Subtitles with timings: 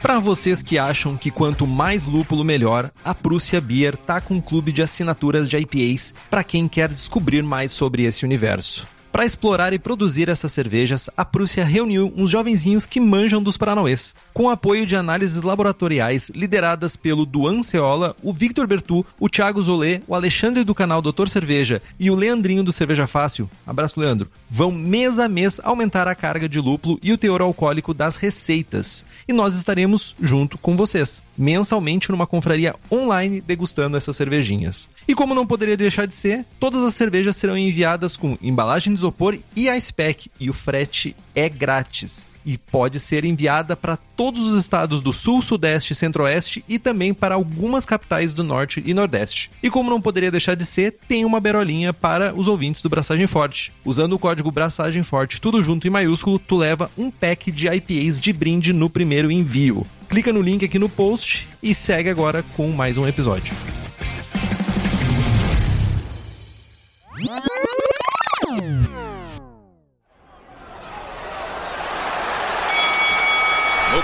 [0.00, 4.40] Para vocês que acham que quanto mais lúpulo melhor, a Prússia Beer tá com um
[4.40, 8.97] clube de assinaturas de IPAs para quem quer descobrir mais sobre esse universo.
[9.10, 14.14] Para explorar e produzir essas cervejas, a Prússia reuniu uns jovenzinhos que manjam dos Paranauês,
[14.34, 20.02] com apoio de análises laboratoriais lideradas pelo Duan Ceola, o Victor Bertu, o Thiago Zolê,
[20.06, 23.48] o Alexandre do canal Doutor Cerveja e o Leandrinho do Cerveja Fácil.
[23.66, 24.30] Abraço, Leandro.
[24.50, 29.04] Vão mês a mês aumentar a carga de lúpulo e o teor alcoólico das receitas.
[29.26, 34.88] E nós estaremos junto com vocês, mensalmente numa confraria online degustando essas cervejinhas.
[35.06, 38.97] E como não poderia deixar de ser, todas as cervejas serão enviadas com embalagem de
[38.98, 42.26] isopor e ice pack, e o frete é grátis.
[42.44, 47.12] E pode ser enviada para todos os estados do Sul, Sudeste e Centro-Oeste e também
[47.12, 49.50] para algumas capitais do Norte e Nordeste.
[49.62, 53.26] E como não poderia deixar de ser, tem uma berolinha para os ouvintes do Braçagem
[53.26, 53.70] Forte.
[53.84, 58.18] Usando o código Braçagem Forte, tudo junto em maiúsculo, tu leva um pack de IPAs
[58.18, 59.86] de brinde no primeiro envio.
[60.08, 63.54] Clica no link aqui no post e segue agora com mais um episódio.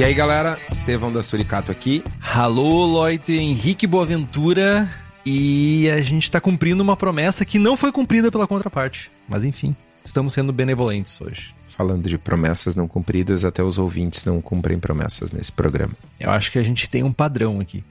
[0.00, 2.02] E aí, galera, Estevão da Suricato aqui.
[2.34, 4.88] Alô, Loite, Henrique Boaventura.
[5.26, 9.10] E a gente tá cumprindo uma promessa que não foi cumprida pela contraparte.
[9.28, 11.54] Mas enfim, estamos sendo benevolentes hoje.
[11.66, 15.92] Falando de promessas não cumpridas, até os ouvintes não cumprem promessas nesse programa.
[16.18, 17.84] Eu acho que a gente tem um padrão aqui.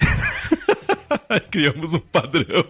[1.52, 2.66] Criamos um padrão.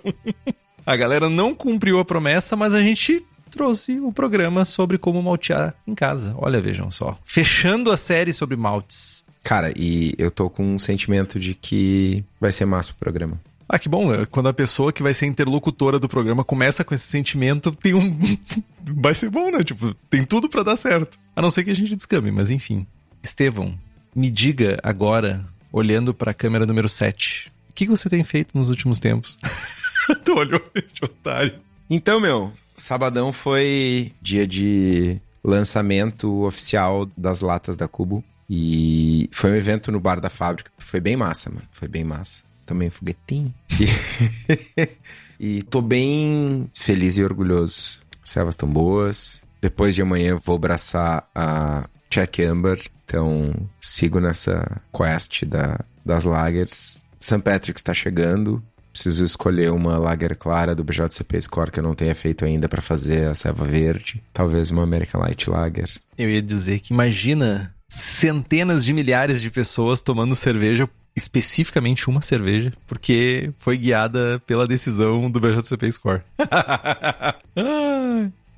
[0.85, 5.73] A galera não cumpriu a promessa, mas a gente trouxe o programa sobre como maltear
[5.87, 6.35] em casa.
[6.37, 7.17] Olha, vejam só.
[7.23, 9.28] Fechando a série sobre maltes.
[9.43, 13.39] Cara, e eu tô com um sentimento de que vai ser massa o programa.
[13.67, 14.25] Ah, que bom, né?
[14.29, 18.17] Quando a pessoa que vai ser interlocutora do programa começa com esse sentimento, tem um.
[18.83, 19.63] vai ser bom, né?
[19.63, 21.19] Tipo, tem tudo para dar certo.
[21.35, 22.87] A não ser que a gente descame, mas enfim.
[23.21, 23.77] Estevão,
[24.15, 28.69] me diga agora, olhando para a câmera número 7, o que você tem feito nos
[28.69, 29.37] últimos tempos?
[30.25, 31.59] tu olhou esse otário.
[31.87, 38.23] Então, meu, sabadão foi dia de lançamento oficial das latas da Cubo.
[38.49, 40.71] E foi um evento no bar da fábrica.
[40.77, 41.67] Foi bem massa, mano.
[41.71, 42.43] Foi bem massa.
[42.65, 43.53] Também foguetinho.
[45.39, 47.99] E, tô bem feliz e orgulhoso.
[48.21, 49.41] As servas estão boas.
[49.61, 52.77] Depois de amanhã vou abraçar a Check Amber.
[53.05, 57.03] Então sigo nessa quest da, das lagers.
[57.19, 57.39] St.
[57.39, 58.61] Patrick's tá chegando.
[58.91, 62.81] Preciso escolher uma lager clara do BJCP Score que eu não tenha feito ainda para
[62.81, 64.21] fazer a serva verde.
[64.33, 65.89] Talvez uma American Light Lager.
[66.17, 72.71] Eu ia dizer que imagina centenas de milhares de pessoas tomando cerveja, especificamente uma cerveja,
[72.87, 76.21] porque foi guiada pela decisão do BJCP Score.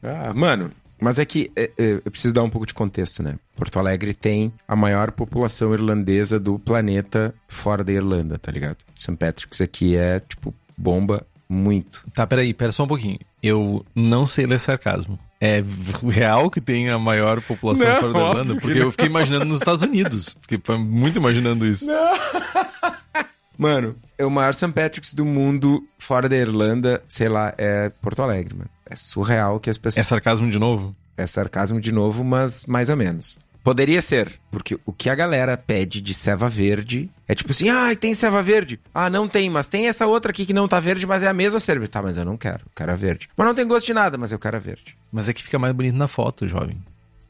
[0.03, 3.39] ah, mano, mas é que é, é, eu preciso dar um pouco de contexto, né?
[3.55, 8.77] Porto Alegre tem a maior população irlandesa do planeta fora da Irlanda, tá ligado?
[8.95, 9.15] St.
[9.15, 12.05] Patrick's aqui é, tipo, bomba muito.
[12.13, 13.17] Tá, peraí, pera só um pouquinho.
[13.41, 15.17] Eu não sei ler sarcasmo.
[15.43, 15.63] É
[16.07, 18.55] real que tem a maior população Não, fora da Irlanda?
[18.61, 18.85] Porque não.
[18.85, 20.37] eu fiquei imaginando nos Estados Unidos.
[20.39, 21.87] Fiquei muito imaginando isso.
[23.57, 24.71] Mano, é o maior St.
[24.71, 28.69] Patrick's do mundo fora da Irlanda, sei lá, é Porto Alegre, mano.
[28.89, 30.07] É surreal que as É pessoas.
[30.07, 30.95] sarcasmo de novo?
[31.17, 33.37] É sarcasmo de novo, mas mais ou menos.
[33.63, 37.95] Poderia ser, porque o que a galera pede de ceva verde é tipo assim: ah,
[37.95, 38.79] tem ceva verde.
[38.93, 41.33] Ah, não tem, mas tem essa outra aqui que não tá verde, mas é a
[41.33, 41.91] mesma cerveja.
[41.91, 43.29] Tá, mas eu não quero, eu quero a verde.
[43.37, 44.97] Mas não tem gosto de nada, mas eu quero a verde.
[45.11, 46.81] Mas é que fica mais bonito na foto, jovem.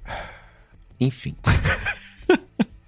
[1.00, 1.36] Enfim.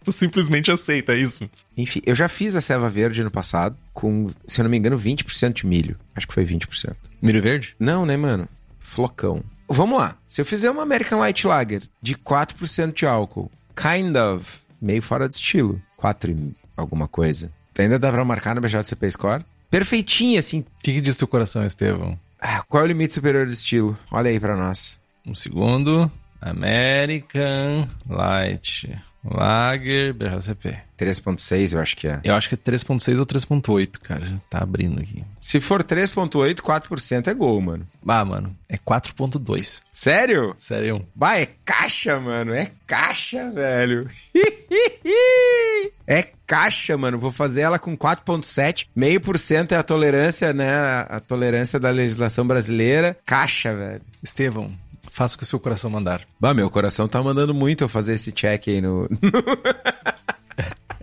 [0.04, 1.50] Tu simplesmente aceita isso.
[1.78, 4.98] Enfim, eu já fiz a ceva verde no passado com, se eu não me engano,
[5.00, 5.98] 20% de milho.
[6.14, 6.94] Acho que foi 20%.
[7.22, 7.74] Milho verde?
[7.80, 8.48] Não, né, mano?
[8.80, 9.42] Flocão.
[9.74, 10.16] Vamos lá.
[10.28, 15.28] Se eu fizer uma American Light Lager de 4% de álcool, kind of, meio fora
[15.28, 19.44] de estilo, 4 e alguma coisa, ainda dá pra marcar no BJCP Score?
[19.72, 20.60] Perfeitinha, assim.
[20.60, 22.20] O que, que diz teu coração, Estevão?
[22.40, 23.98] Ah, qual é o limite superior do estilo?
[24.12, 25.00] Olha aí pra nós.
[25.26, 26.12] Um segundo.
[26.40, 28.88] American Light
[29.24, 30.78] Lager BJCP.
[31.00, 32.20] 3.6, eu acho que é.
[32.24, 34.42] Eu acho que é 3.6 ou 3.8, cara.
[34.50, 35.24] Tá abrindo aqui.
[35.40, 37.86] Se for 3.8, 4% é gol, mano.
[38.08, 39.82] Ah, mano, é 4.2.
[39.92, 40.56] Sério?
[40.58, 41.06] Sério?
[41.16, 42.54] Bah, é caixa, mano.
[42.54, 44.08] É caixa, velho.
[46.08, 47.18] é caixa, mano.
[47.18, 48.88] Vou fazer ela com 4.7.
[48.96, 50.72] Meio por cento é a tolerância, né?
[51.10, 53.18] A tolerância da legislação brasileira.
[53.26, 54.02] Caixa, velho.
[54.22, 54.72] Estevão,
[55.14, 56.22] faça o que o seu coração mandar.
[56.40, 59.08] Bah, meu coração tá mandando muito eu fazer esse check aí no...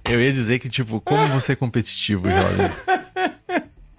[0.05, 2.69] eu ia dizer que, tipo, como você é competitivo, jovem.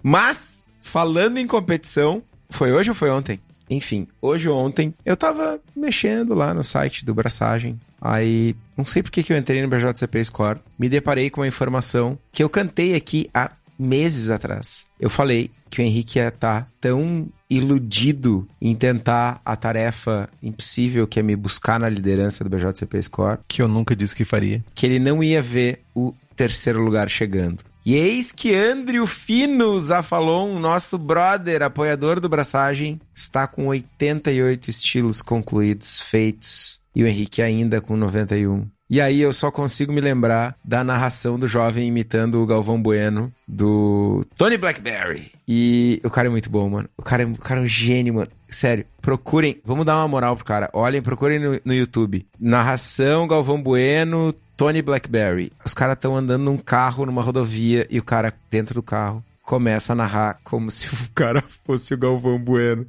[0.02, 3.40] Mas, falando em competição, foi hoje ou foi ontem?
[3.70, 7.80] Enfim, hoje ou ontem, eu tava mexendo lá no site do Braçagem.
[7.98, 10.60] Aí, não sei por que, que eu entrei no BJCP Score.
[10.78, 13.50] Me deparei com uma informação que eu cantei aqui há
[13.82, 14.88] meses atrás.
[14.98, 21.06] Eu falei que o Henrique ia estar tá tão iludido em tentar a tarefa impossível
[21.06, 23.38] que é me buscar na liderança do BJCP Score.
[23.48, 24.64] Que eu nunca disse que faria.
[24.74, 27.62] Que ele não ia ver o terceiro lugar chegando.
[27.84, 35.20] E eis que Andrew Fino Zafalon, nosso brother, apoiador do Braçagem, está com 88 estilos
[35.20, 38.66] concluídos, feitos, e o Henrique ainda com 91.
[38.92, 43.32] E aí eu só consigo me lembrar da narração do jovem imitando o Galvão Bueno
[43.48, 45.32] do Tony Blackberry.
[45.48, 46.90] E o cara é muito bom, mano.
[46.94, 48.28] O cara é, o cara é um gênio, mano.
[48.50, 50.68] Sério, procurem, vamos dar uma moral pro cara.
[50.74, 52.26] Olhem, procurem no, no YouTube.
[52.38, 55.50] Narração Galvão Bueno, Tony Blackberry.
[55.64, 59.94] Os caras estão andando num carro numa rodovia e o cara dentro do carro começa
[59.94, 62.86] a narrar como se o cara fosse o Galvão Bueno.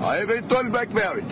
[0.00, 1.22] Aí vem Tony Blackberry.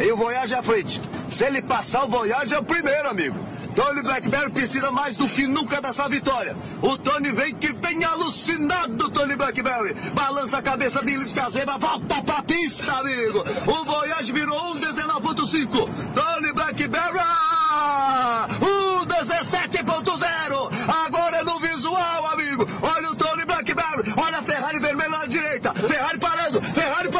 [0.00, 1.00] E o Voyage à frente.
[1.28, 3.38] Se ele passar, o Voyage é o primeiro, amigo.
[3.74, 6.56] Tony Blackberry precisa mais do que nunca dessa vitória.
[6.82, 9.94] O Tony vem que vem alucinado, Tony Blackberry.
[10.14, 13.44] Balança a cabeça de Liscazeba, volta pra pista, amigo.
[13.66, 15.68] O Voyage virou um 19.5.
[16.14, 20.70] Tony Blackberry, ah, um 17.0.
[21.06, 22.66] Agora é no visual, amigo.
[22.82, 25.72] Olha o Tony Blackberry, olha a Ferrari vermelha na direita.
[25.74, 27.19] Ferrari parando, Ferrari parando,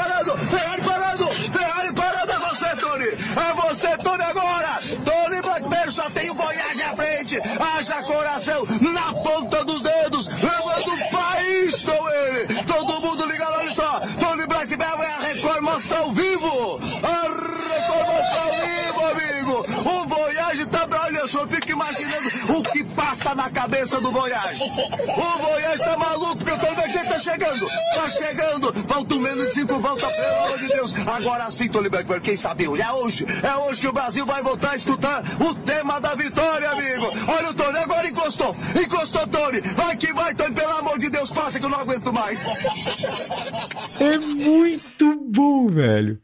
[3.41, 4.81] É você, Tony, agora.
[5.05, 7.39] Tony Blackberry só tem o Voyage à frente.
[7.59, 10.27] Haja coração na ponta dos dedos.
[10.27, 12.63] Levando o país com ele.
[12.65, 14.01] Todo mundo ligado, olha só.
[14.19, 16.81] Tony Blackberry é a Record mostra ao vivo.
[17.03, 17.23] A
[17.75, 19.89] Record mostra ao vivo, amigo.
[19.89, 20.81] O Voyage tá...
[21.11, 22.29] Olha só, fica imaginando
[22.59, 24.65] o que passa na cabeça do Voyage.
[24.65, 27.67] O Voyage tá maluco porque o Tony Blackberry tá chegando.
[27.67, 28.75] Tá chegando.
[28.89, 30.95] Faltam menos de cinco voltas, pelo amor de Deus.
[31.07, 32.65] Agora sim, Tony Blackberry, quem sabe?
[32.65, 33.25] É hoje.
[33.43, 37.07] É hoje que o Brasil vai voltar a escutar o tema da vitória, amigo.
[37.29, 38.57] Olha o Tony, agora encostou.
[38.75, 39.61] Encostou, Tony.
[39.61, 40.55] Vai que vai, Tony.
[40.55, 42.45] Pelo amor de Deus, passa que eu não aguento mais.
[44.01, 46.21] É muito bom, velho.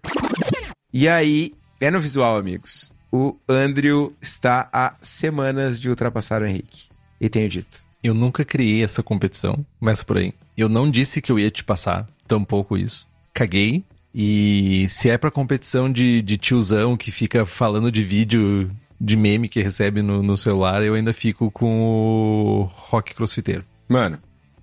[0.93, 2.95] E aí, é no visual, amigos.
[3.17, 6.89] O Andrew está há semanas de ultrapassar o Henrique.
[7.19, 7.83] E tenho dito.
[8.05, 10.35] Eu nunca criei essa competição, começa por aí.
[10.55, 13.09] Eu não disse que eu ia te passar, tampouco isso.
[13.33, 13.83] Caguei.
[14.15, 18.71] E se é pra competição de, de tiozão que fica falando de vídeo
[19.01, 23.65] de meme que recebe no, no celular, eu ainda fico com o rock crossfiteiro.
[23.89, 24.19] Mano,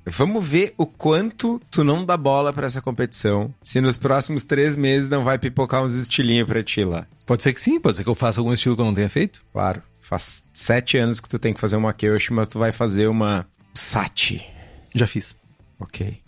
[0.06, 3.54] vamos ver o quanto tu não dá bola pra essa competição.
[3.62, 7.06] Se nos próximos três meses não vai pipocar uns estilinhos pra ti lá.
[7.26, 9.10] Pode ser que sim, pode ser que eu faça algum estilo que eu não tenha
[9.10, 9.44] feito.
[9.52, 9.82] Claro.
[10.00, 13.48] Faz sete anos que tu tem que fazer uma Kyoshi, mas tu vai fazer uma
[13.74, 14.46] Sati.
[14.94, 15.38] Já fiz.
[15.80, 16.22] Ok.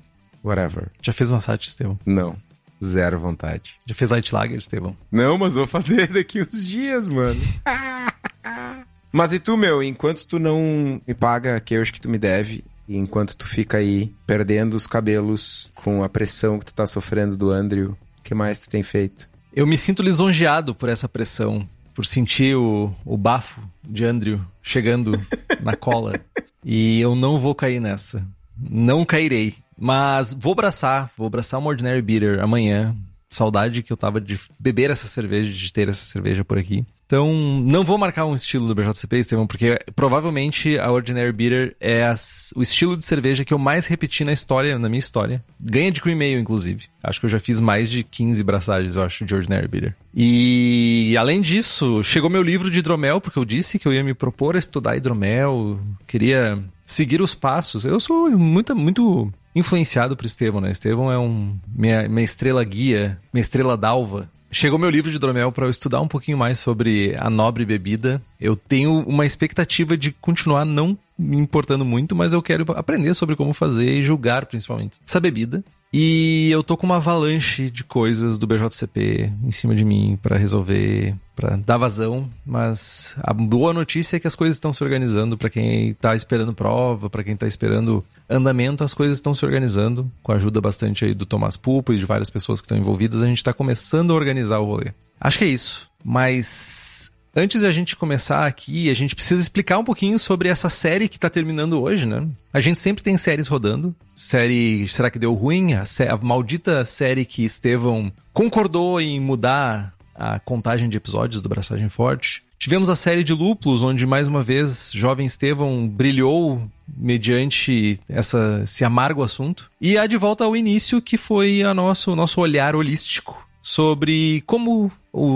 [0.44, 0.92] Whatever.
[1.02, 2.00] Já fez uma site, Estevão?
[2.06, 2.36] Não.
[2.84, 3.76] Zero vontade.
[3.86, 4.96] Já fez Light Lager, Estevão?
[5.12, 7.40] Não, mas vou fazer daqui uns dias, mano.
[9.12, 9.82] mas e tu, meu?
[9.82, 13.78] Enquanto tu não me paga a Kyoshi que tu me deve, e enquanto tu fica
[13.78, 18.36] aí perdendo os cabelos com a pressão que tu tá sofrendo do Andrew, o que
[18.36, 19.30] mais tu tem feito?
[19.54, 25.20] Eu me sinto lisonjeado por essa pressão, por sentir o, o bafo de Andrew chegando
[25.62, 26.20] na cola.
[26.64, 28.26] E eu não vou cair nessa.
[28.58, 29.56] Não cairei.
[29.78, 32.96] Mas vou abraçar, vou abraçar uma Ordinary Beater amanhã.
[33.30, 36.86] Saudade que eu tava de beber essa cerveja, de ter essa cerveja por aqui.
[37.06, 42.04] Então, não vou marcar um estilo do BJCP, Estevão, porque provavelmente a Ordinary Beater é
[42.04, 45.44] as, o estilo de cerveja que eu mais repeti na história, na minha história.
[45.62, 46.86] Ganha de cream ale, inclusive.
[47.04, 49.96] Acho que eu já fiz mais de 15 braçagens, eu acho, de Ordinary Beater.
[50.14, 54.14] E, além disso, chegou meu livro de hidromel, porque eu disse que eu ia me
[54.14, 57.86] propor a estudar hidromel, queria seguir os passos.
[57.86, 60.72] Eu sou muito, muito influenciado por Estevão, né?
[60.72, 64.30] Estevão é um minha, minha estrela guia, minha estrela d'alva.
[64.58, 68.22] Chegou meu livro de hidromel para eu estudar um pouquinho mais sobre a nobre bebida.
[68.40, 73.36] Eu tenho uma expectativa de continuar não me importando muito, mas eu quero aprender sobre
[73.36, 75.62] como fazer e julgar principalmente essa bebida.
[75.98, 80.36] E eu tô com uma avalanche de coisas do BJCP em cima de mim para
[80.36, 85.38] resolver, para dar vazão, mas a boa notícia é que as coisas estão se organizando
[85.38, 90.12] para quem tá esperando prova, para quem tá esperando andamento, as coisas estão se organizando,
[90.22, 93.24] com a ajuda bastante aí do Tomás Pulpo e de várias pessoas que estão envolvidas,
[93.24, 94.92] a gente tá começando a organizar o rolê.
[95.18, 95.90] Acho que é isso.
[96.04, 96.95] Mas
[97.38, 101.10] Antes de a gente começar aqui, a gente precisa explicar um pouquinho sobre essa série
[101.10, 102.26] que tá terminando hoje, né?
[102.54, 103.94] A gente sempre tem séries rodando.
[104.16, 105.74] Série Será que deu ruim?
[105.74, 111.90] A, a maldita série que Estevão concordou em mudar a contagem de episódios do Braçagem
[111.90, 112.42] Forte.
[112.58, 118.86] Tivemos a série de Lúpulos, onde mais uma vez jovem Estevão brilhou mediante essa, esse
[118.86, 119.70] amargo assunto.
[119.82, 124.92] E a de volta ao início, que foi a nosso, nosso olhar holístico sobre como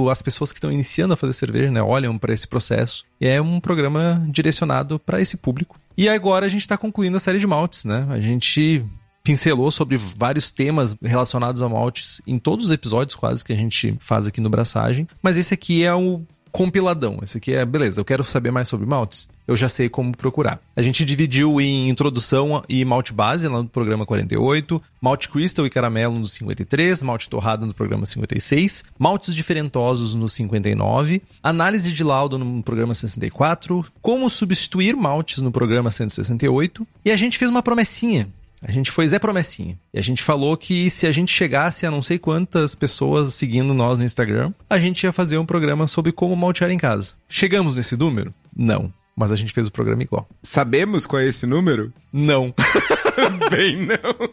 [0.09, 3.05] as pessoas que estão iniciando a fazer cerveja né, olham para esse processo.
[3.19, 5.79] E é um programa direcionado para esse público.
[5.97, 8.07] E agora a gente está concluindo a série de maltes, né?
[8.09, 8.85] A gente
[9.23, 13.95] pincelou sobre vários temas relacionados a maltes em todos os episódios quase que a gente
[13.99, 16.21] faz aqui no Braçagem, mas esse aqui é o
[16.51, 17.19] compiladão.
[17.23, 19.27] Esse aqui é, beleza, eu quero saber mais sobre maltes.
[19.47, 20.59] Eu já sei como procurar.
[20.75, 25.69] A gente dividiu em introdução e malte base lá no programa 48, malte crystal e
[25.69, 32.37] caramelo no 53, malte torrado no programa 56, maltes diferentosos no 59, análise de laudo
[32.37, 38.29] no programa 64, como substituir maltes no programa 168, e a gente fez uma promessinha
[38.61, 39.77] a gente foi Zé Promessinha.
[39.93, 43.73] E a gente falou que se a gente chegasse a não sei quantas pessoas seguindo
[43.73, 47.13] nós no Instagram, a gente ia fazer um programa sobre como maltear em casa.
[47.27, 48.33] Chegamos nesse número?
[48.55, 48.93] Não.
[49.15, 50.27] Mas a gente fez o programa igual.
[50.43, 51.93] Sabemos qual é esse número?
[52.11, 52.53] Não.
[53.51, 54.29] Bem, não.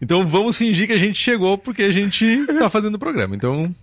[0.00, 3.34] então vamos fingir que a gente chegou porque a gente tá fazendo o programa.
[3.34, 3.74] Então,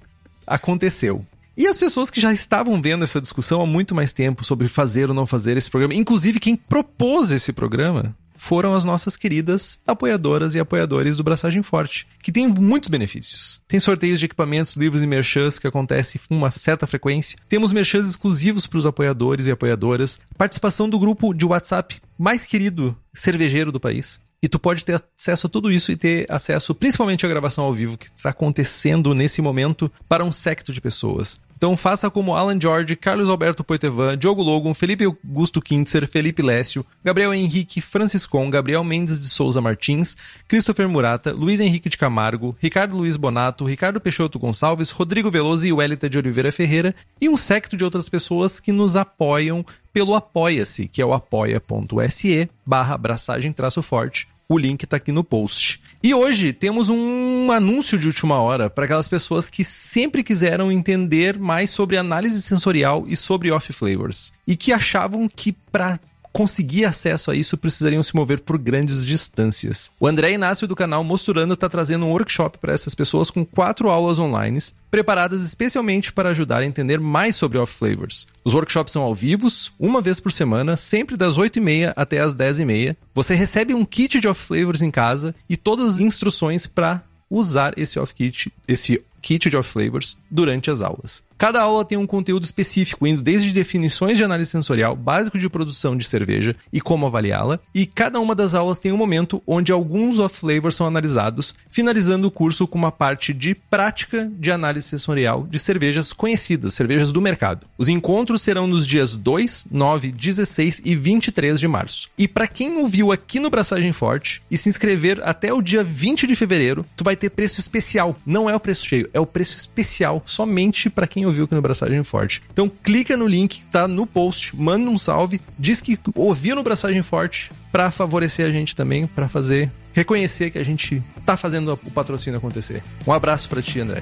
[0.48, 1.26] aconteceu.
[1.58, 5.10] E as pessoas que já estavam vendo essa discussão há muito mais tempo sobre fazer
[5.10, 10.56] ou não fazer esse programa, inclusive quem propôs esse programa, foram as nossas queridas apoiadoras
[10.56, 13.62] e apoiadores do Braçagem Forte, que tem muitos benefícios.
[13.68, 17.38] Tem sorteios de equipamentos, livros e merchans que acontecem com uma certa frequência.
[17.48, 20.20] Temos merchans exclusivos para os apoiadores e apoiadoras.
[20.36, 24.20] Participação do grupo de WhatsApp mais querido cervejeiro do país.
[24.42, 27.72] E tu pode ter acesso a tudo isso e ter acesso principalmente à gravação ao
[27.72, 31.40] vivo que está acontecendo nesse momento para um secto de pessoas.
[31.62, 36.84] Então faça como Alan George, Carlos Alberto Poitevin, Diogo Logan, Felipe Augusto Kintzer, Felipe Lécio,
[37.04, 42.98] Gabriel Henrique Franciscon, Gabriel Mendes de Souza Martins, Christopher Murata, Luiz Henrique de Camargo, Ricardo
[42.98, 47.78] Luiz Bonato, Ricardo Peixoto Gonçalves, Rodrigo Veloso e Wellington de Oliveira Ferreira e um secto
[47.78, 49.64] de outras pessoas que nos apoiam
[49.94, 54.28] pelo Apoia-se, que é o apoia.se barra abraçagem-forte.
[54.52, 55.82] O link está aqui no post.
[56.04, 61.40] E hoje temos um anúncio de última hora para aquelas pessoas que sempre quiseram entender
[61.40, 65.98] mais sobre análise sensorial e sobre off flavors e que achavam que para
[66.32, 69.92] conseguir acesso a isso precisariam se mover por grandes distâncias.
[70.00, 73.90] O André Inácio do canal Mosturando está trazendo um workshop para essas pessoas com quatro
[73.90, 74.52] aulas online,
[74.90, 78.28] preparadas especialmente para ajudar a entender mais sobre off flavors.
[78.44, 79.48] Os workshops são ao vivo,
[79.80, 82.96] uma vez por semana, sempre das 8h30 até as 10h30.
[83.14, 87.74] Você recebe um kit de off flavors em casa e todas as instruções para usar
[87.78, 91.24] esse off kit, esse kit de off flavors durante as aulas.
[91.42, 95.98] Cada aula tem um conteúdo específico, indo desde definições de análise sensorial, básico de produção
[95.98, 100.20] de cerveja e como avaliá-la, e cada uma das aulas tem um momento onde alguns
[100.20, 105.48] off flavors são analisados, finalizando o curso com uma parte de prática de análise sensorial
[105.50, 107.66] de cervejas conhecidas, cervejas do mercado.
[107.76, 112.08] Os encontros serão nos dias 2, 9, 16 e 23 de março.
[112.20, 116.28] E para quem ouviu aqui no Braçagem Forte e se inscrever até o dia 20
[116.28, 118.16] de fevereiro, tu vai ter preço especial.
[118.28, 121.62] Não é o preço cheio, é o preço especial somente para quem ouviu aqui no
[121.62, 122.44] Braçagem Forte.
[122.52, 126.64] Então clica no link que tá no post, manda um salve, diz que ouviu no
[126.64, 131.74] Braçagem Forte para favorecer a gente também, para fazer reconhecer que a gente tá fazendo
[131.74, 132.84] o patrocínio acontecer.
[133.08, 134.02] Um abraço para ti, André.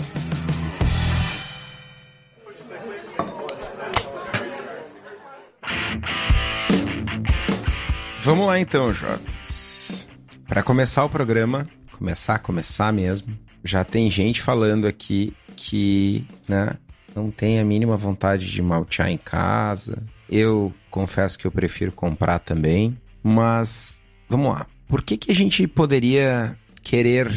[8.21, 10.09] Vamos lá então, jovens.
[10.48, 16.75] Para começar o programa, começar, começar mesmo, já tem gente falando aqui que, né,
[17.16, 20.04] não tem a mínima vontade de maltear em casa.
[20.30, 24.68] Eu confesso que eu prefiro comprar também, mas vamos lá.
[24.88, 27.32] Por que que a gente poderia querer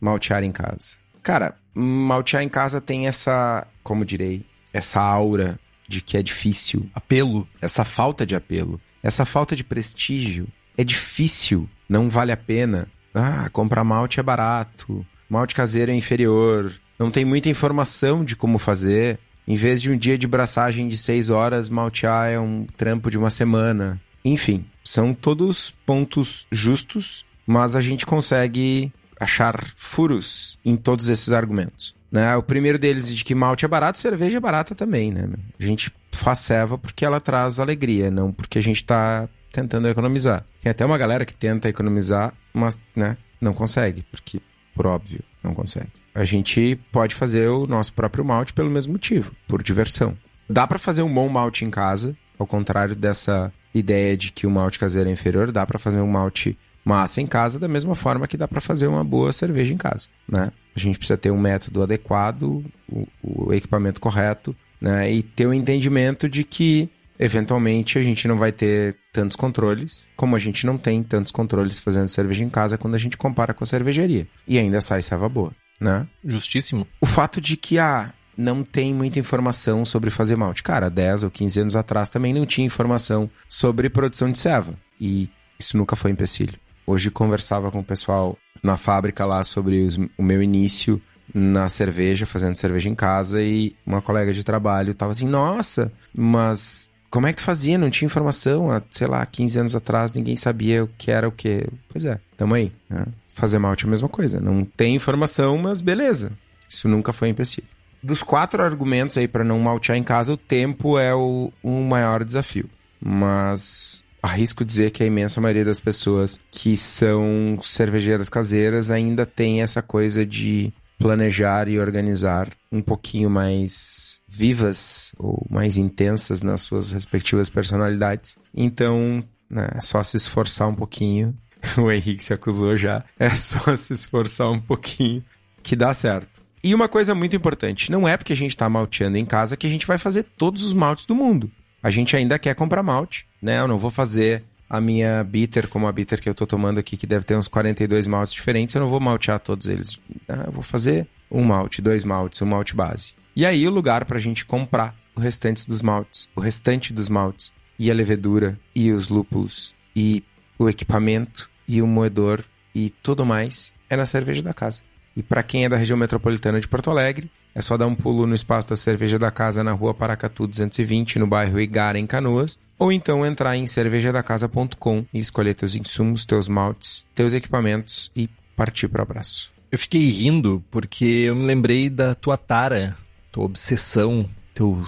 [0.00, 0.96] maltear em casa?
[1.22, 7.46] Cara, maltear em casa tem essa, como direi, essa aura de que é difícil, apelo,
[7.60, 10.46] essa falta de apelo, essa falta de prestígio.
[10.76, 12.88] É difícil não vale a pena.
[13.14, 18.58] Ah, comprar malte é barato, malte caseiro é inferior, não tem muita informação de como
[18.58, 19.18] fazer.
[19.46, 23.18] Em vez de um dia de braçagem de seis horas, maltear é um trampo de
[23.18, 24.00] uma semana.
[24.24, 31.94] Enfim, são todos pontos justos, mas a gente consegue achar furos em todos esses argumentos.
[32.10, 32.34] Né?
[32.36, 35.28] O primeiro deles de que malte é barato, cerveja é barata também, né?
[35.58, 40.44] A gente faz ceva porque ela traz alegria, não porque a gente está tentando economizar.
[40.62, 44.40] Tem até uma galera que tenta economizar, mas né, não consegue, porque,
[44.74, 45.88] por óbvio, não consegue.
[46.14, 50.16] A gente pode fazer o nosso próprio malte pelo mesmo motivo, por diversão.
[50.48, 54.50] Dá para fazer um bom malte em casa, ao contrário dessa ideia de que o
[54.50, 58.28] malte caseiro é inferior, dá para fazer um malte massa em casa da mesma forma
[58.28, 60.52] que dá para fazer uma boa cerveja em casa, né?
[60.76, 65.10] A gente precisa ter um método adequado, o, o equipamento correto, né?
[65.10, 70.06] E ter o um entendimento de que eventualmente a gente não vai ter tantos controles,
[70.16, 73.54] como a gente não tem tantos controles fazendo cerveja em casa quando a gente compara
[73.54, 74.26] com a cervejaria.
[74.46, 76.06] E ainda sai serva boa, né?
[76.24, 76.86] Justíssimo.
[77.00, 80.62] O fato de que ah, não tem muita informação sobre fazer malte.
[80.62, 84.74] Cara, 10 ou 15 anos atrás também não tinha informação sobre produção de ceva.
[85.00, 86.58] E isso nunca foi empecilho.
[86.86, 91.00] Hoje conversava com o pessoal na fábrica lá sobre os, o meu início
[91.32, 96.92] na cerveja, fazendo cerveja em casa, e uma colega de trabalho tava assim: Nossa, mas
[97.14, 97.78] como é que tu fazia?
[97.78, 98.72] Não tinha informação.
[98.72, 101.64] Há, sei lá, 15 anos atrás ninguém sabia o que era o que.
[101.88, 102.72] Pois é, tamo aí.
[102.90, 103.06] Né?
[103.28, 104.40] Fazer malte é a mesma coisa.
[104.40, 106.32] Não tem informação, mas beleza.
[106.68, 107.68] Isso nunca foi empecilho.
[108.02, 112.24] Dos quatro argumentos aí para não maltear em casa, o tempo é o, o maior
[112.24, 112.68] desafio.
[113.00, 119.62] Mas arrisco dizer que a imensa maioria das pessoas que são cervejeiras caseiras ainda tem
[119.62, 126.90] essa coisa de planejar e organizar um pouquinho mais vivas ou mais intensas nas suas
[126.90, 128.36] respectivas personalidades.
[128.54, 131.36] Então, né, é só se esforçar um pouquinho.
[131.78, 133.02] O Henrique se acusou já.
[133.18, 135.24] É só se esforçar um pouquinho
[135.62, 136.42] que dá certo.
[136.62, 139.66] E uma coisa muito importante, não é porque a gente está malteando em casa que
[139.66, 141.50] a gente vai fazer todos os maltes do mundo.
[141.82, 143.60] A gente ainda quer comprar malte, né?
[143.60, 144.42] Eu não vou fazer
[144.76, 147.46] a minha bitter, como a bitter que eu tô tomando aqui, que deve ter uns
[147.46, 150.00] 42 maltes diferentes, eu não vou maltear todos eles.
[150.28, 153.12] Ah, eu vou fazer um malte, dois maltes, um malte base.
[153.36, 157.52] E aí o lugar pra gente comprar o restante dos maltes, o restante dos maltes,
[157.78, 160.24] e a levedura, e os lúpulos, e
[160.58, 164.82] o equipamento, e o moedor, e tudo mais, é na cerveja da casa.
[165.16, 168.26] E para quem é da região metropolitana de Porto Alegre, é só dar um pulo
[168.26, 172.58] no espaço da cerveja da casa na rua Paracatu 220, no bairro Igara, em Canoas,
[172.78, 178.88] ou então entrar em cervejadacasa.com e escolher teus insumos, teus maltes, teus equipamentos e partir
[178.88, 179.52] para o abraço.
[179.70, 182.96] Eu fiquei rindo porque eu me lembrei da tua tara,
[183.32, 184.80] tua obsessão, teu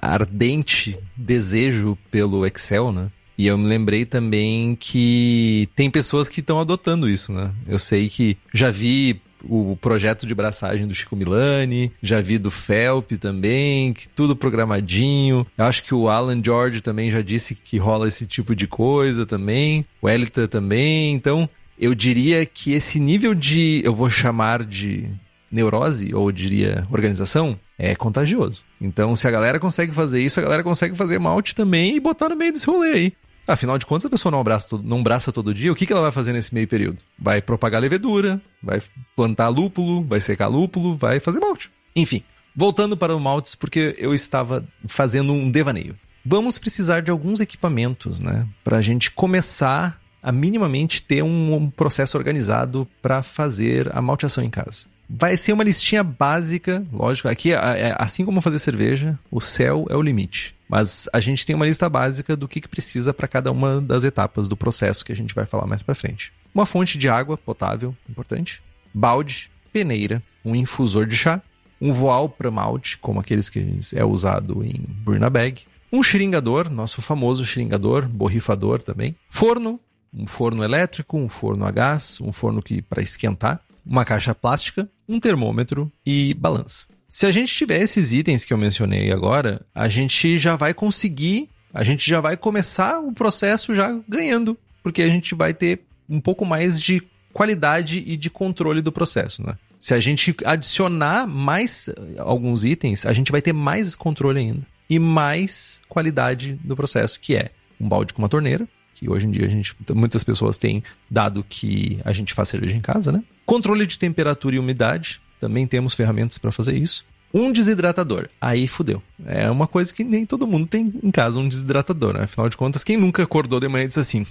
[0.00, 3.10] ardente desejo pelo Excel, né?
[3.36, 7.50] E eu me lembrei também que tem pessoas que estão adotando isso, né?
[7.66, 12.50] Eu sei que já vi o projeto de braçagem do Chico Milani, já vi do
[12.50, 15.46] Felp também, que tudo programadinho.
[15.56, 19.26] Eu acho que o Alan George também já disse que rola esse tipo de coisa
[19.26, 19.84] também.
[20.00, 21.12] O Elita também.
[21.12, 25.08] Então, eu diria que esse nível de, eu vou chamar de
[25.50, 28.64] neurose, ou diria organização, é contagioso.
[28.80, 32.30] Então, se a galera consegue fazer isso, a galera consegue fazer malte também e botar
[32.30, 33.12] no meio desse rolê aí.
[33.46, 36.02] Afinal de contas, a pessoa não abraça, não braça todo dia, o que, que ela
[36.02, 36.98] vai fazer nesse meio período?
[37.18, 38.80] Vai propagar levedura, vai
[39.16, 41.70] plantar lúpulo, vai secar lúpulo, vai fazer malte.
[41.94, 42.22] Enfim,
[42.54, 45.96] voltando para o maltes, porque eu estava fazendo um devaneio.
[46.24, 48.46] Vamos precisar de alguns equipamentos, né?
[48.62, 54.50] Para a gente começar a minimamente ter um processo organizado para fazer a malteação em
[54.50, 54.86] casa.
[55.14, 57.28] Vai ser uma listinha básica, lógico.
[57.28, 60.54] Aqui, é, assim como fazer cerveja, o céu é o limite.
[60.66, 64.04] Mas a gente tem uma lista básica do que, que precisa para cada uma das
[64.04, 66.32] etapas do processo que a gente vai falar mais para frente.
[66.54, 68.62] Uma fonte de água potável, importante.
[68.94, 71.42] Balde, peneira, um infusor de chá,
[71.78, 77.02] um voal para malte, como aqueles que é usado em burna bag, um xiringador, nosso
[77.02, 79.78] famoso xiringador, borrifador também, forno,
[80.14, 84.88] um forno elétrico, um forno a gás, um forno que para esquentar, uma caixa plástica,
[85.08, 86.86] um termômetro e balança.
[87.08, 91.50] Se a gente tiver esses itens que eu mencionei agora, a gente já vai conseguir,
[91.72, 96.20] a gente já vai começar o processo já ganhando, porque a gente vai ter um
[96.20, 99.56] pouco mais de qualidade e de controle do processo, né?
[99.78, 104.98] Se a gente adicionar mais alguns itens, a gente vai ter mais controle ainda e
[104.98, 108.68] mais qualidade do processo, que é um balde com uma torneira,
[109.02, 112.76] que hoje em dia a gente, muitas pessoas têm dado que a gente faz cerveja
[112.76, 113.22] em casa, né?
[113.44, 117.04] Controle de temperatura e umidade, também temos ferramentas para fazer isso.
[117.34, 118.28] Um desidratador.
[118.40, 119.02] Aí fudeu.
[119.26, 122.14] É uma coisa que nem todo mundo tem em casa, um desidratador.
[122.14, 122.24] Né?
[122.24, 124.24] Afinal de contas, quem nunca acordou de manhã e disse assim: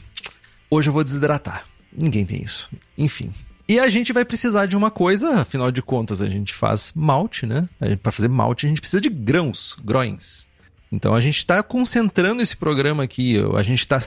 [0.69, 1.65] hoje eu vou desidratar.
[1.91, 2.69] Ninguém tem isso.
[2.97, 3.33] Enfim.
[3.67, 7.45] E a gente vai precisar de uma coisa, afinal de contas, a gente faz malte,
[7.45, 7.67] né?
[8.01, 10.47] Para fazer malte, a gente precisa de grãos, grões.
[10.91, 13.99] Então a gente está concentrando esse programa aqui, a gente está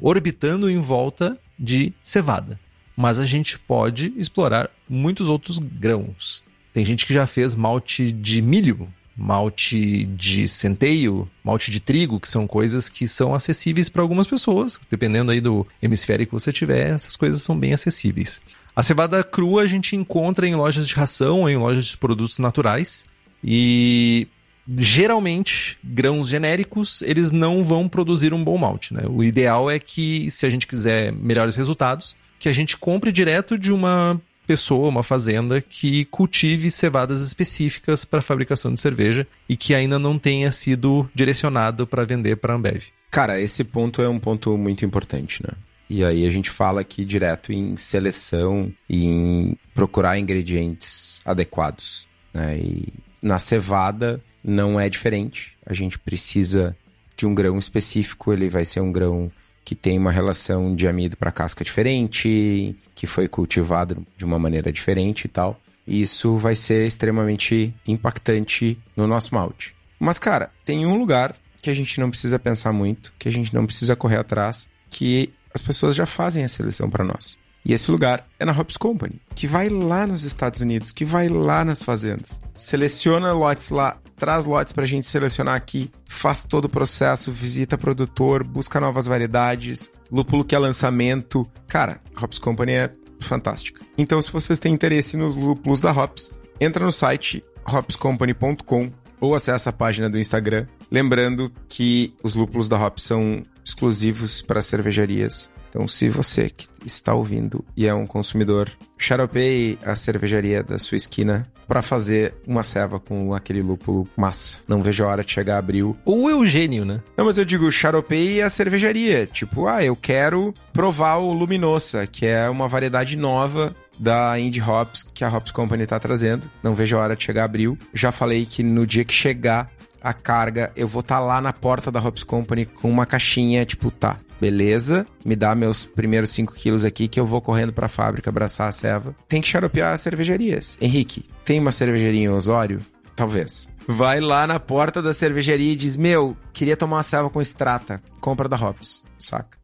[0.00, 2.58] orbitando em volta de cevada.
[2.96, 6.42] Mas a gente pode explorar muitos outros grãos.
[6.72, 12.28] Tem gente que já fez malte de milho, malte de centeio, malte de trigo, que
[12.28, 14.78] são coisas que são acessíveis para algumas pessoas.
[14.88, 18.40] Dependendo aí do hemisfério que você tiver, essas coisas são bem acessíveis.
[18.76, 23.04] A cevada crua a gente encontra em lojas de ração em lojas de produtos naturais.
[23.42, 24.28] E
[24.76, 28.92] geralmente, grãos genéricos, eles não vão produzir um bom malte.
[28.92, 29.02] Né?
[29.08, 33.58] O ideal é que, se a gente quiser melhores resultados, que a gente compre direto
[33.58, 39.74] de uma pessoa, uma fazenda que cultive cevadas específicas para fabricação de cerveja e que
[39.74, 42.84] ainda não tenha sido direcionado para vender para a Ambev.
[43.10, 45.50] Cara, esse ponto é um ponto muito importante, né?
[45.90, 52.06] E aí a gente fala aqui direto em seleção e em procurar ingredientes adequados.
[52.32, 52.58] Né?
[52.58, 52.88] E
[53.22, 55.52] na cevada não é diferente.
[55.64, 56.74] A gente precisa
[57.16, 59.30] de um grão específico, ele vai ser um grão
[59.64, 64.72] que tem uma relação de amido para casca diferente, que foi cultivado de uma maneira
[64.72, 65.60] diferente e tal.
[65.86, 69.74] E isso vai ser extremamente impactante no nosso malte.
[70.00, 73.52] Mas, cara, tem um lugar que a gente não precisa pensar muito, que a gente
[73.52, 77.38] não precisa correr atrás, que as pessoas já fazem a seleção para nós.
[77.64, 81.28] E esse lugar é na Hops Company, que vai lá nos Estados Unidos, que vai
[81.28, 82.40] lá nas fazendas.
[82.54, 87.76] Seleciona lotes lá, traz lotes para a gente selecionar aqui, faz todo o processo, visita
[87.76, 91.46] produtor, busca novas variedades, lúpulo que é lançamento.
[91.66, 92.90] Cara, Hops Company é
[93.20, 93.80] fantástica.
[93.96, 98.90] Então, se vocês têm interesse nos lúpulos da Hops, entra no site hopscompany.com
[99.20, 100.66] ou acessa a página do Instagram.
[100.90, 105.50] Lembrando que os lúpulos da Hops são exclusivos para cervejarias.
[105.68, 110.96] Então, se você que está ouvindo e é um consumidor, xaropeie a cervejaria da sua
[110.96, 114.58] esquina para fazer uma ceva com aquele lúpulo massa.
[114.66, 115.94] Não vejo a hora de chegar abril.
[116.04, 117.02] Ou Eugênio, né?
[117.14, 119.26] Não, mas eu digo xaropeie a cervejaria.
[119.26, 125.02] Tipo, ah, eu quero provar o Luminosa, que é uma variedade nova da Indie Hops
[125.12, 126.50] que a Hops Company está trazendo.
[126.62, 127.76] Não vejo a hora de chegar abril.
[127.92, 129.70] Já falei que no dia que chegar
[130.02, 133.64] a carga, eu vou estar tá lá na porta da Hops Company com uma caixinha,
[133.64, 137.88] tipo, tá, beleza, me dá meus primeiros 5 quilos aqui que eu vou correndo pra
[137.88, 139.14] fábrica abraçar a ceva.
[139.28, 140.78] Tem que xaropear as cervejarias.
[140.80, 142.80] Henrique, tem uma cervejaria em Osório?
[143.16, 143.68] Talvez.
[143.86, 148.00] Vai lá na porta da cervejaria e diz: Meu, queria tomar uma ceva com extrata.
[148.20, 149.02] Compra da Hops.
[149.18, 149.58] Saca?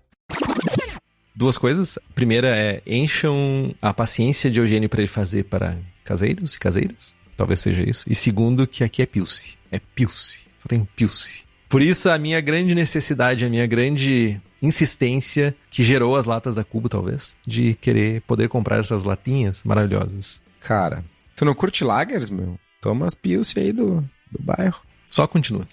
[1.36, 1.96] Duas coisas.
[2.16, 7.14] Primeira é encham a paciência de Eugênio para ele fazer para caseiros e caseiras.
[7.36, 8.04] Talvez seja isso.
[8.08, 9.56] E segundo, que aqui é Pilce.
[9.74, 10.46] É Pilce.
[10.56, 11.42] Só tem Pilce.
[11.68, 16.62] Por isso, a minha grande necessidade, a minha grande insistência que gerou as latas da
[16.62, 20.40] Cubo, talvez, de querer poder comprar essas latinhas maravilhosas.
[20.60, 22.56] Cara, tu não curte lagers, meu?
[22.80, 24.80] Toma as Pilce aí do, do bairro.
[25.10, 25.66] Só continua.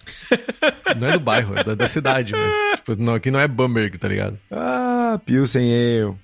[0.97, 3.99] não é do bairro, é da, da cidade, mas tipo, não, aqui não é Bamberg,
[3.99, 4.39] tá ligado?
[4.49, 6.17] Ah, Pilsen eu.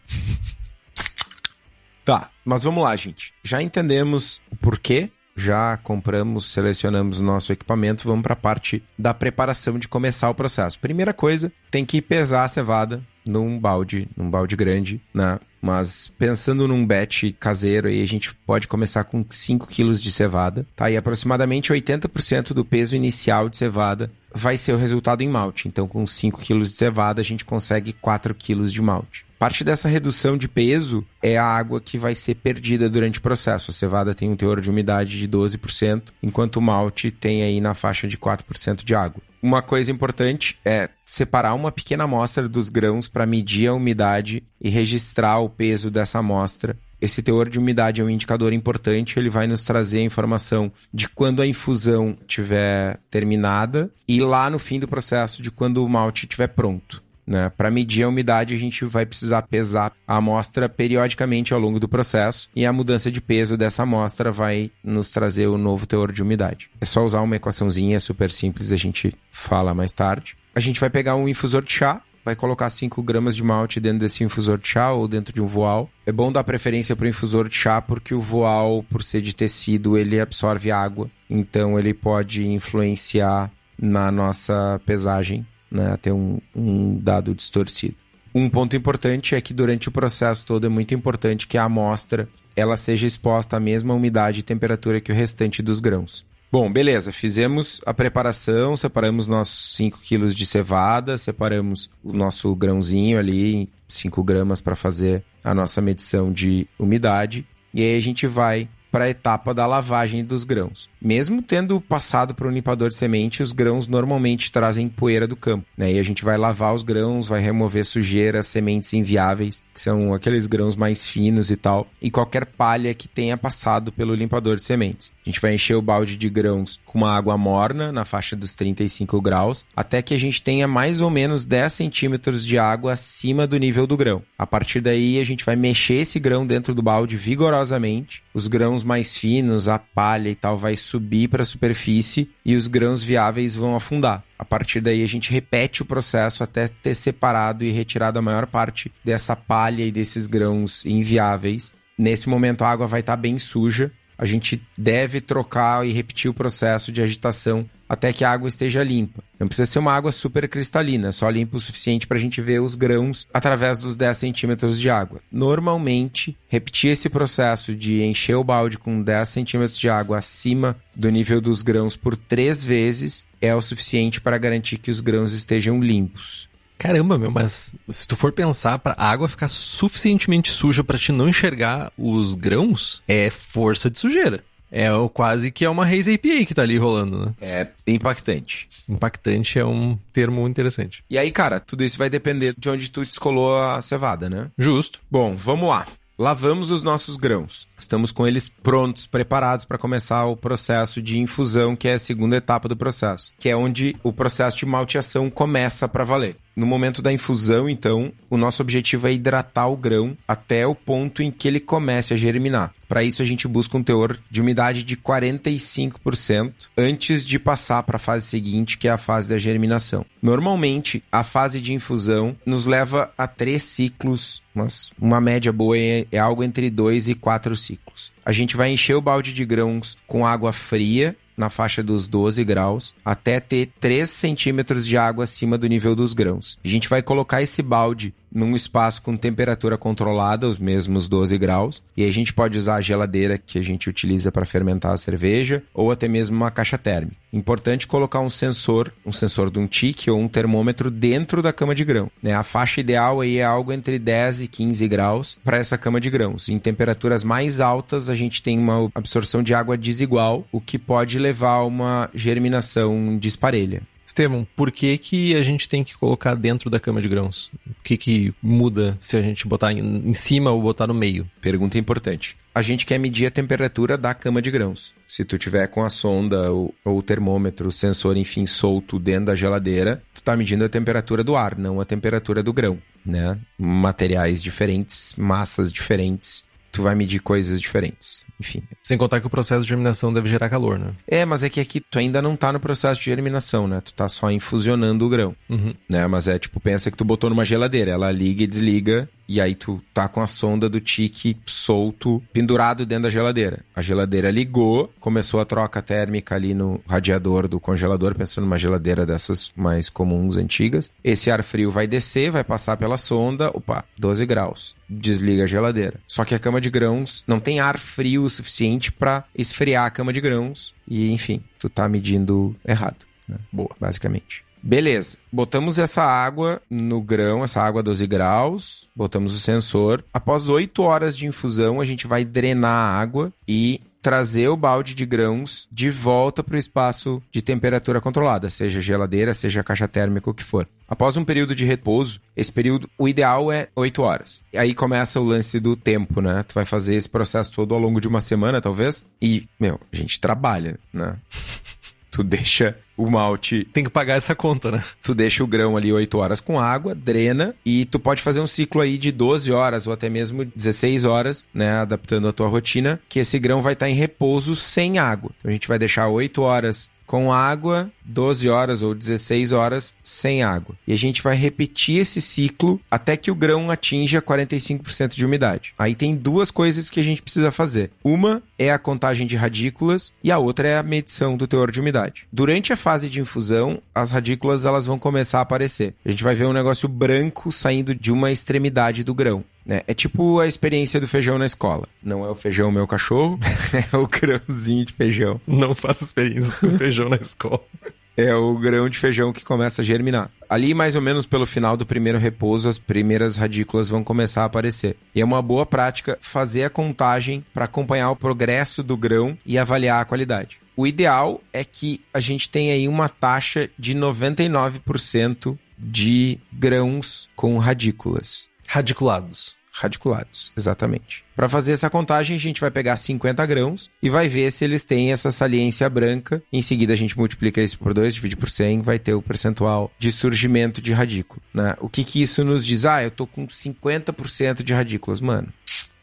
[2.04, 3.36] tá, mas vamos lá, gente.
[3.44, 9.78] Já entendemos o porquê já compramos, selecionamos nosso equipamento, vamos para a parte da preparação
[9.78, 10.80] de começar o processo.
[10.80, 15.40] Primeira coisa, tem que pesar a cevada num balde, num balde grande, né?
[15.62, 20.66] Mas pensando num batch caseiro aí, a gente pode começar com 5 kg de cevada,
[20.76, 20.90] tá?
[20.90, 25.68] E aproximadamente 80% do peso inicial de cevada vai ser o resultado em malte.
[25.68, 29.26] Então, com 5 kg de cevada, a gente consegue 4 kg de malte.
[29.40, 33.70] Parte dessa redução de peso é a água que vai ser perdida durante o processo.
[33.70, 37.74] A cevada tem um teor de umidade de 12%, enquanto o malte tem aí na
[37.74, 39.22] faixa de 4% de água.
[39.42, 44.70] Uma coisa importante é separar uma pequena amostra dos grãos para medir a umidade e
[44.70, 49.48] registrar o peso dessa amostra esse teor de umidade é um indicador importante, ele vai
[49.48, 54.88] nos trazer a informação de quando a infusão estiver terminada e lá no fim do
[54.88, 57.04] processo de quando o malte estiver pronto.
[57.28, 57.52] Né?
[57.58, 61.88] Para medir a umidade, a gente vai precisar pesar a amostra periodicamente ao longo do
[61.88, 66.24] processo e a mudança de peso dessa amostra vai nos trazer o novo teor de
[66.24, 66.70] umidade.
[66.80, 70.38] É só usar uma equaçãozinha super simples, a gente fala mais tarde.
[70.56, 74.00] A gente vai pegar um infusor de chá, vai colocar 5 gramas de malte dentro
[74.00, 75.90] desse infusor de chá ou dentro de um voal.
[76.06, 79.34] É bom dar preferência para o infusor de chá porque o voal, por ser de
[79.34, 87.00] tecido, ele absorve água, então ele pode influenciar na nossa pesagem né, ter um, um
[87.00, 87.96] dado distorcido.
[88.36, 92.28] Um ponto importante é que durante o processo todo é muito importante que a amostra
[92.58, 96.26] ela seja exposta à mesma umidade e temperatura que o restante dos grãos.
[96.50, 97.12] Bom, beleza.
[97.12, 104.24] Fizemos a preparação, separamos nossos 5 quilos de cevada, separamos o nosso grãozinho ali, 5
[104.24, 107.46] gramas para fazer a nossa medição de umidade.
[107.74, 110.90] E aí a gente vai para a etapa da lavagem dos grãos.
[111.00, 115.68] Mesmo tendo passado para o limpador de semente, os grãos normalmente trazem poeira do campo.
[115.78, 115.94] Né?
[115.94, 120.48] E a gente vai lavar os grãos, vai remover sujeira, sementes inviáveis, que são aqueles
[120.48, 125.12] grãos mais finos e tal, e qualquer palha que tenha passado pelo limpador de sementes.
[125.24, 128.56] A gente vai encher o balde de grãos com uma água morna, na faixa dos
[128.56, 133.46] 35 graus, até que a gente tenha mais ou menos 10 centímetros de água acima
[133.46, 134.24] do nível do grão.
[134.40, 138.24] A partir daí, a gente vai mexer esse grão dentro do balde vigorosamente.
[138.38, 142.68] Os grãos mais finos, a palha e tal, vai subir para a superfície e os
[142.68, 144.24] grãos viáveis vão afundar.
[144.38, 148.46] A partir daí, a gente repete o processo até ter separado e retirado a maior
[148.46, 151.74] parte dessa palha e desses grãos inviáveis.
[151.98, 156.30] Nesse momento, a água vai estar tá bem suja a gente deve trocar e repetir
[156.30, 159.24] o processo de agitação até que a água esteja limpa.
[159.40, 162.62] Não precisa ser uma água super cristalina, só limpa o suficiente para a gente ver
[162.62, 165.22] os grãos através dos 10 centímetros de água.
[165.32, 171.10] Normalmente, repetir esse processo de encher o balde com 10 centímetros de água acima do
[171.10, 175.82] nível dos grãos por três vezes é o suficiente para garantir que os grãos estejam
[175.82, 176.48] limpos.
[176.78, 181.12] Caramba, meu, mas se tu for pensar para a água ficar suficientemente suja para te
[181.12, 184.44] não enxergar os grãos, é força de sujeira.
[184.72, 187.34] É o, quase que é uma Haze APA que tá ali rolando, né?
[187.42, 188.68] É impactante.
[188.88, 191.04] Impactante é um termo interessante.
[191.10, 194.50] E aí, cara, tudo isso vai depender de onde tu descolou a cevada, né?
[194.58, 195.00] Justo.
[195.10, 195.88] Bom, vamos lá.
[196.20, 197.68] Lavamos os nossos grãos.
[197.78, 202.36] Estamos com eles prontos, preparados para começar o processo de infusão, que é a segunda
[202.36, 206.36] etapa do processo, que é onde o processo de malteação começa para valer.
[206.58, 211.22] No momento da infusão, então, o nosso objetivo é hidratar o grão até o ponto
[211.22, 212.74] em que ele comece a germinar.
[212.88, 217.98] Para isso, a gente busca um teor de umidade de 45% antes de passar para
[217.98, 220.04] a fase seguinte, que é a fase da germinação.
[220.20, 226.08] Normalmente, a fase de infusão nos leva a três ciclos, mas uma média boa é,
[226.12, 228.12] é algo entre dois e quatro ciclos.
[228.26, 232.44] A gente vai encher o balde de grãos com água fria na faixa dos 12
[232.44, 236.58] graus, até ter 3 centímetros de água acima do nível dos grãos.
[236.66, 241.84] A gente vai colocar esse balde num espaço com temperatura controlada, os mesmos 12 graus,
[241.96, 245.64] e a gente pode usar a geladeira que a gente utiliza para fermentar a cerveja,
[245.74, 247.18] ou até mesmo uma caixa térmica.
[247.32, 251.76] Importante colocar um sensor, um sensor de um tique ou um termômetro dentro da cama
[251.76, 252.10] de grão.
[252.22, 252.34] Né?
[252.34, 256.10] A faixa ideal aí é algo entre 10 e 15 graus para essa cama de
[256.10, 256.50] grãos.
[256.50, 261.20] Em temperaturas mais altas, a gente tem uma absorção de água desigual, o que pode
[261.20, 263.82] levar a uma germinação disparelha.
[264.18, 267.52] Estevam, por que, que a gente tem que colocar dentro da cama de grãos?
[267.68, 271.30] O que, que muda se a gente botar em, em cima ou botar no meio?
[271.40, 272.36] Pergunta importante.
[272.56, 274.96] A gente quer medir a temperatura da cama de grãos.
[275.06, 279.26] Se tu tiver com a sonda ou, ou o termômetro, o sensor, enfim, solto dentro
[279.26, 283.38] da geladeira, tu tá medindo a temperatura do ar, não a temperatura do grão, né?
[283.56, 286.44] Materiais diferentes, massas diferentes
[286.78, 288.24] tu vai medir coisas diferentes.
[288.40, 288.62] Enfim.
[288.84, 290.92] Sem contar que o processo de germinação deve gerar calor, né?
[291.08, 293.82] É, mas é que aqui tu ainda não tá no processo de germinação, né?
[293.82, 295.36] Tu tá só infusionando o grão.
[295.50, 295.74] Uhum.
[295.90, 296.06] Né?
[296.06, 299.54] Mas é tipo, pensa que tu botou numa geladeira, ela liga e desliga e aí
[299.56, 303.60] tu tá com a sonda do tique solto, pendurado dentro da geladeira.
[303.76, 309.06] A geladeira ligou, começou a troca térmica ali no radiador do congelador, pensando numa geladeira
[309.06, 310.92] dessas mais comuns, antigas.
[311.04, 314.76] Esse ar frio vai descer, vai passar pela sonda, opa, 12 graus.
[314.90, 316.00] Desliga a geladeira.
[316.08, 319.90] Só que a cama de grãos não tem ar frio o suficiente para esfriar a
[319.90, 320.74] cama de grãos.
[320.88, 323.06] E, enfim, tu tá medindo errado.
[323.28, 323.36] Né?
[323.52, 324.47] Boa, basicamente.
[324.62, 325.18] Beleza.
[325.32, 330.04] Botamos essa água no grão, essa água a 12 graus, botamos o sensor.
[330.14, 334.94] Após 8 horas de infusão, a gente vai drenar a água e trazer o balde
[334.94, 340.30] de grãos de volta para o espaço de temperatura controlada, seja geladeira, seja caixa térmica,
[340.30, 340.66] o que for.
[340.88, 344.42] Após um período de repouso, esse período, o ideal é 8 horas.
[344.54, 346.42] E aí começa o lance do tempo, né?
[346.44, 349.04] Tu vai fazer esse processo todo ao longo de uma semana, talvez.
[349.22, 351.18] E, meu, a gente trabalha, né?
[352.18, 353.64] tu deixa o malte.
[353.72, 354.84] Tem que pagar essa conta, né?
[355.04, 358.48] Tu deixa o grão ali 8 horas com água, drena e tu pode fazer um
[358.48, 361.74] ciclo aí de 12 horas ou até mesmo 16 horas, né?
[361.74, 365.30] Adaptando a tua rotina, que esse grão vai estar em repouso sem água.
[365.38, 370.44] Então a gente vai deixar 8 horas com água, 12 horas ou 16 horas sem
[370.44, 370.76] água.
[370.86, 375.74] E a gente vai repetir esse ciclo até que o grão atinja 45% de umidade.
[375.80, 377.92] Aí tem duas coisas que a gente precisa fazer.
[378.04, 381.80] Uma é a contagem de radículas e a outra é a medição do teor de
[381.80, 382.28] umidade.
[382.32, 385.96] Durante a fase de infusão, as radículas elas vão começar a aparecer.
[386.06, 389.44] A gente vai ver um negócio branco saindo de uma extremidade do grão.
[389.68, 389.82] Né?
[389.86, 391.88] É tipo a experiência do feijão na escola.
[392.02, 393.38] Não é o feijão meu cachorro,
[393.94, 395.42] é o grãozinho de feijão.
[395.46, 397.62] Não faça experiências com feijão na escola.
[398.20, 400.32] É o grão de feijão que começa a germinar.
[400.50, 404.46] Ali, mais ou menos pelo final do primeiro repouso, as primeiras radículas vão começar a
[404.46, 404.98] aparecer.
[405.14, 409.56] E é uma boa prática fazer a contagem para acompanhar o progresso do grão e
[409.56, 410.60] avaliar a qualidade.
[410.76, 417.56] O ideal é que a gente tenha aí uma taxa de 99% de grãos com
[417.60, 418.50] radículas.
[418.78, 421.24] Radiculados radiculados, exatamente.
[421.36, 424.84] Para fazer essa contagem, a gente vai pegar 50 grãos e vai ver se eles
[424.84, 426.42] têm essa saliência branca.
[426.52, 429.92] Em seguida, a gente multiplica isso por 2, divide por 100, vai ter o percentual
[430.00, 431.42] de surgimento de radícula.
[431.54, 431.76] Né?
[431.80, 432.86] O que, que isso nos diz?
[432.86, 435.22] Ah, eu tô com 50% de radículas.
[435.22, 435.54] Mano,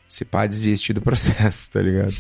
[0.06, 2.14] se pá, desiste do processo, tá ligado?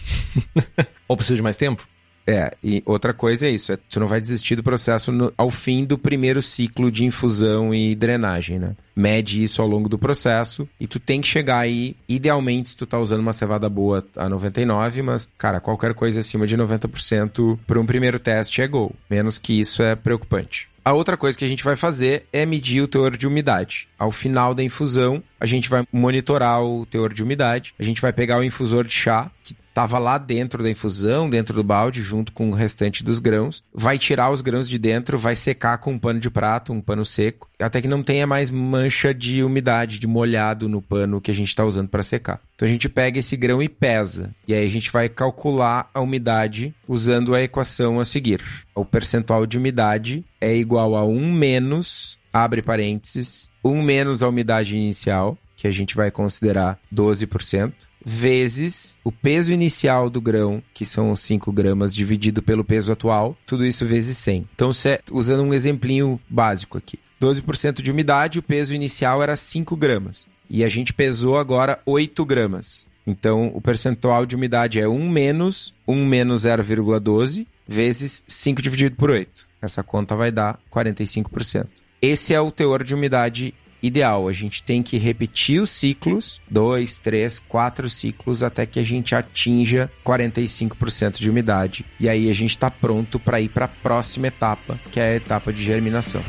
[1.06, 1.86] Ou precisa de mais tempo?
[2.26, 5.50] É, e outra coisa é isso, é, tu não vai desistir do processo no, ao
[5.50, 8.74] fim do primeiro ciclo de infusão e drenagem, né?
[8.96, 12.86] Mede isso ao longo do processo e tu tem que chegar aí, idealmente, se tu
[12.86, 17.80] tá usando uma cevada boa a 99, mas, cara, qualquer coisa acima de 90% para
[17.80, 18.94] um primeiro teste é gol.
[19.10, 20.68] Menos que isso é preocupante.
[20.84, 23.88] A outra coisa que a gente vai fazer é medir o teor de umidade.
[23.98, 27.74] Ao final da infusão, a gente vai monitorar o teor de umidade.
[27.78, 31.52] A gente vai pegar o infusor de chá, que estava lá dentro da infusão, dentro
[31.52, 33.64] do balde, junto com o restante dos grãos.
[33.74, 37.04] Vai tirar os grãos de dentro, vai secar com um pano de prato, um pano
[37.04, 41.34] seco, até que não tenha mais mancha de umidade, de molhado no pano que a
[41.34, 42.40] gente está usando para secar.
[42.54, 44.30] Então a gente pega esse grão e pesa.
[44.46, 48.40] E aí a gente vai calcular a umidade usando a equação a seguir.
[48.76, 54.76] O percentual de umidade é igual a 1 menos, abre parênteses, 1 menos a umidade
[54.76, 57.72] inicial, que a gente vai considerar 12%,
[58.04, 63.36] vezes o peso inicial do grão, que são os 5 gramas, dividido pelo peso atual,
[63.46, 64.48] tudo isso vezes 100.
[64.54, 64.70] Então,
[65.12, 66.98] usando um exemplinho básico aqui.
[67.20, 70.28] 12% de umidade, o peso inicial era 5 gramas.
[70.50, 72.86] E a gente pesou agora 8 gramas.
[73.06, 79.10] Então, o percentual de umidade é 1 menos 1 menos 0,12 vezes 5 dividido por
[79.10, 79.46] 8.
[79.60, 81.66] Essa conta vai dar 45%.
[82.00, 83.54] Esse é o teor de umidade
[83.86, 84.28] ideal.
[84.28, 89.14] A gente tem que repetir os ciclos, dois, três, quatro ciclos, até que a gente
[89.14, 91.84] atinja 45% de umidade.
[92.00, 95.16] E aí a gente está pronto para ir para a próxima etapa, que é a
[95.16, 96.24] etapa de germinação.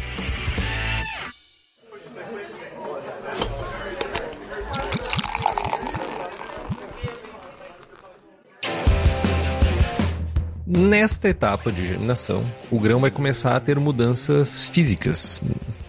[10.68, 15.42] Nesta etapa de germinação, o grão vai começar a ter mudanças físicas.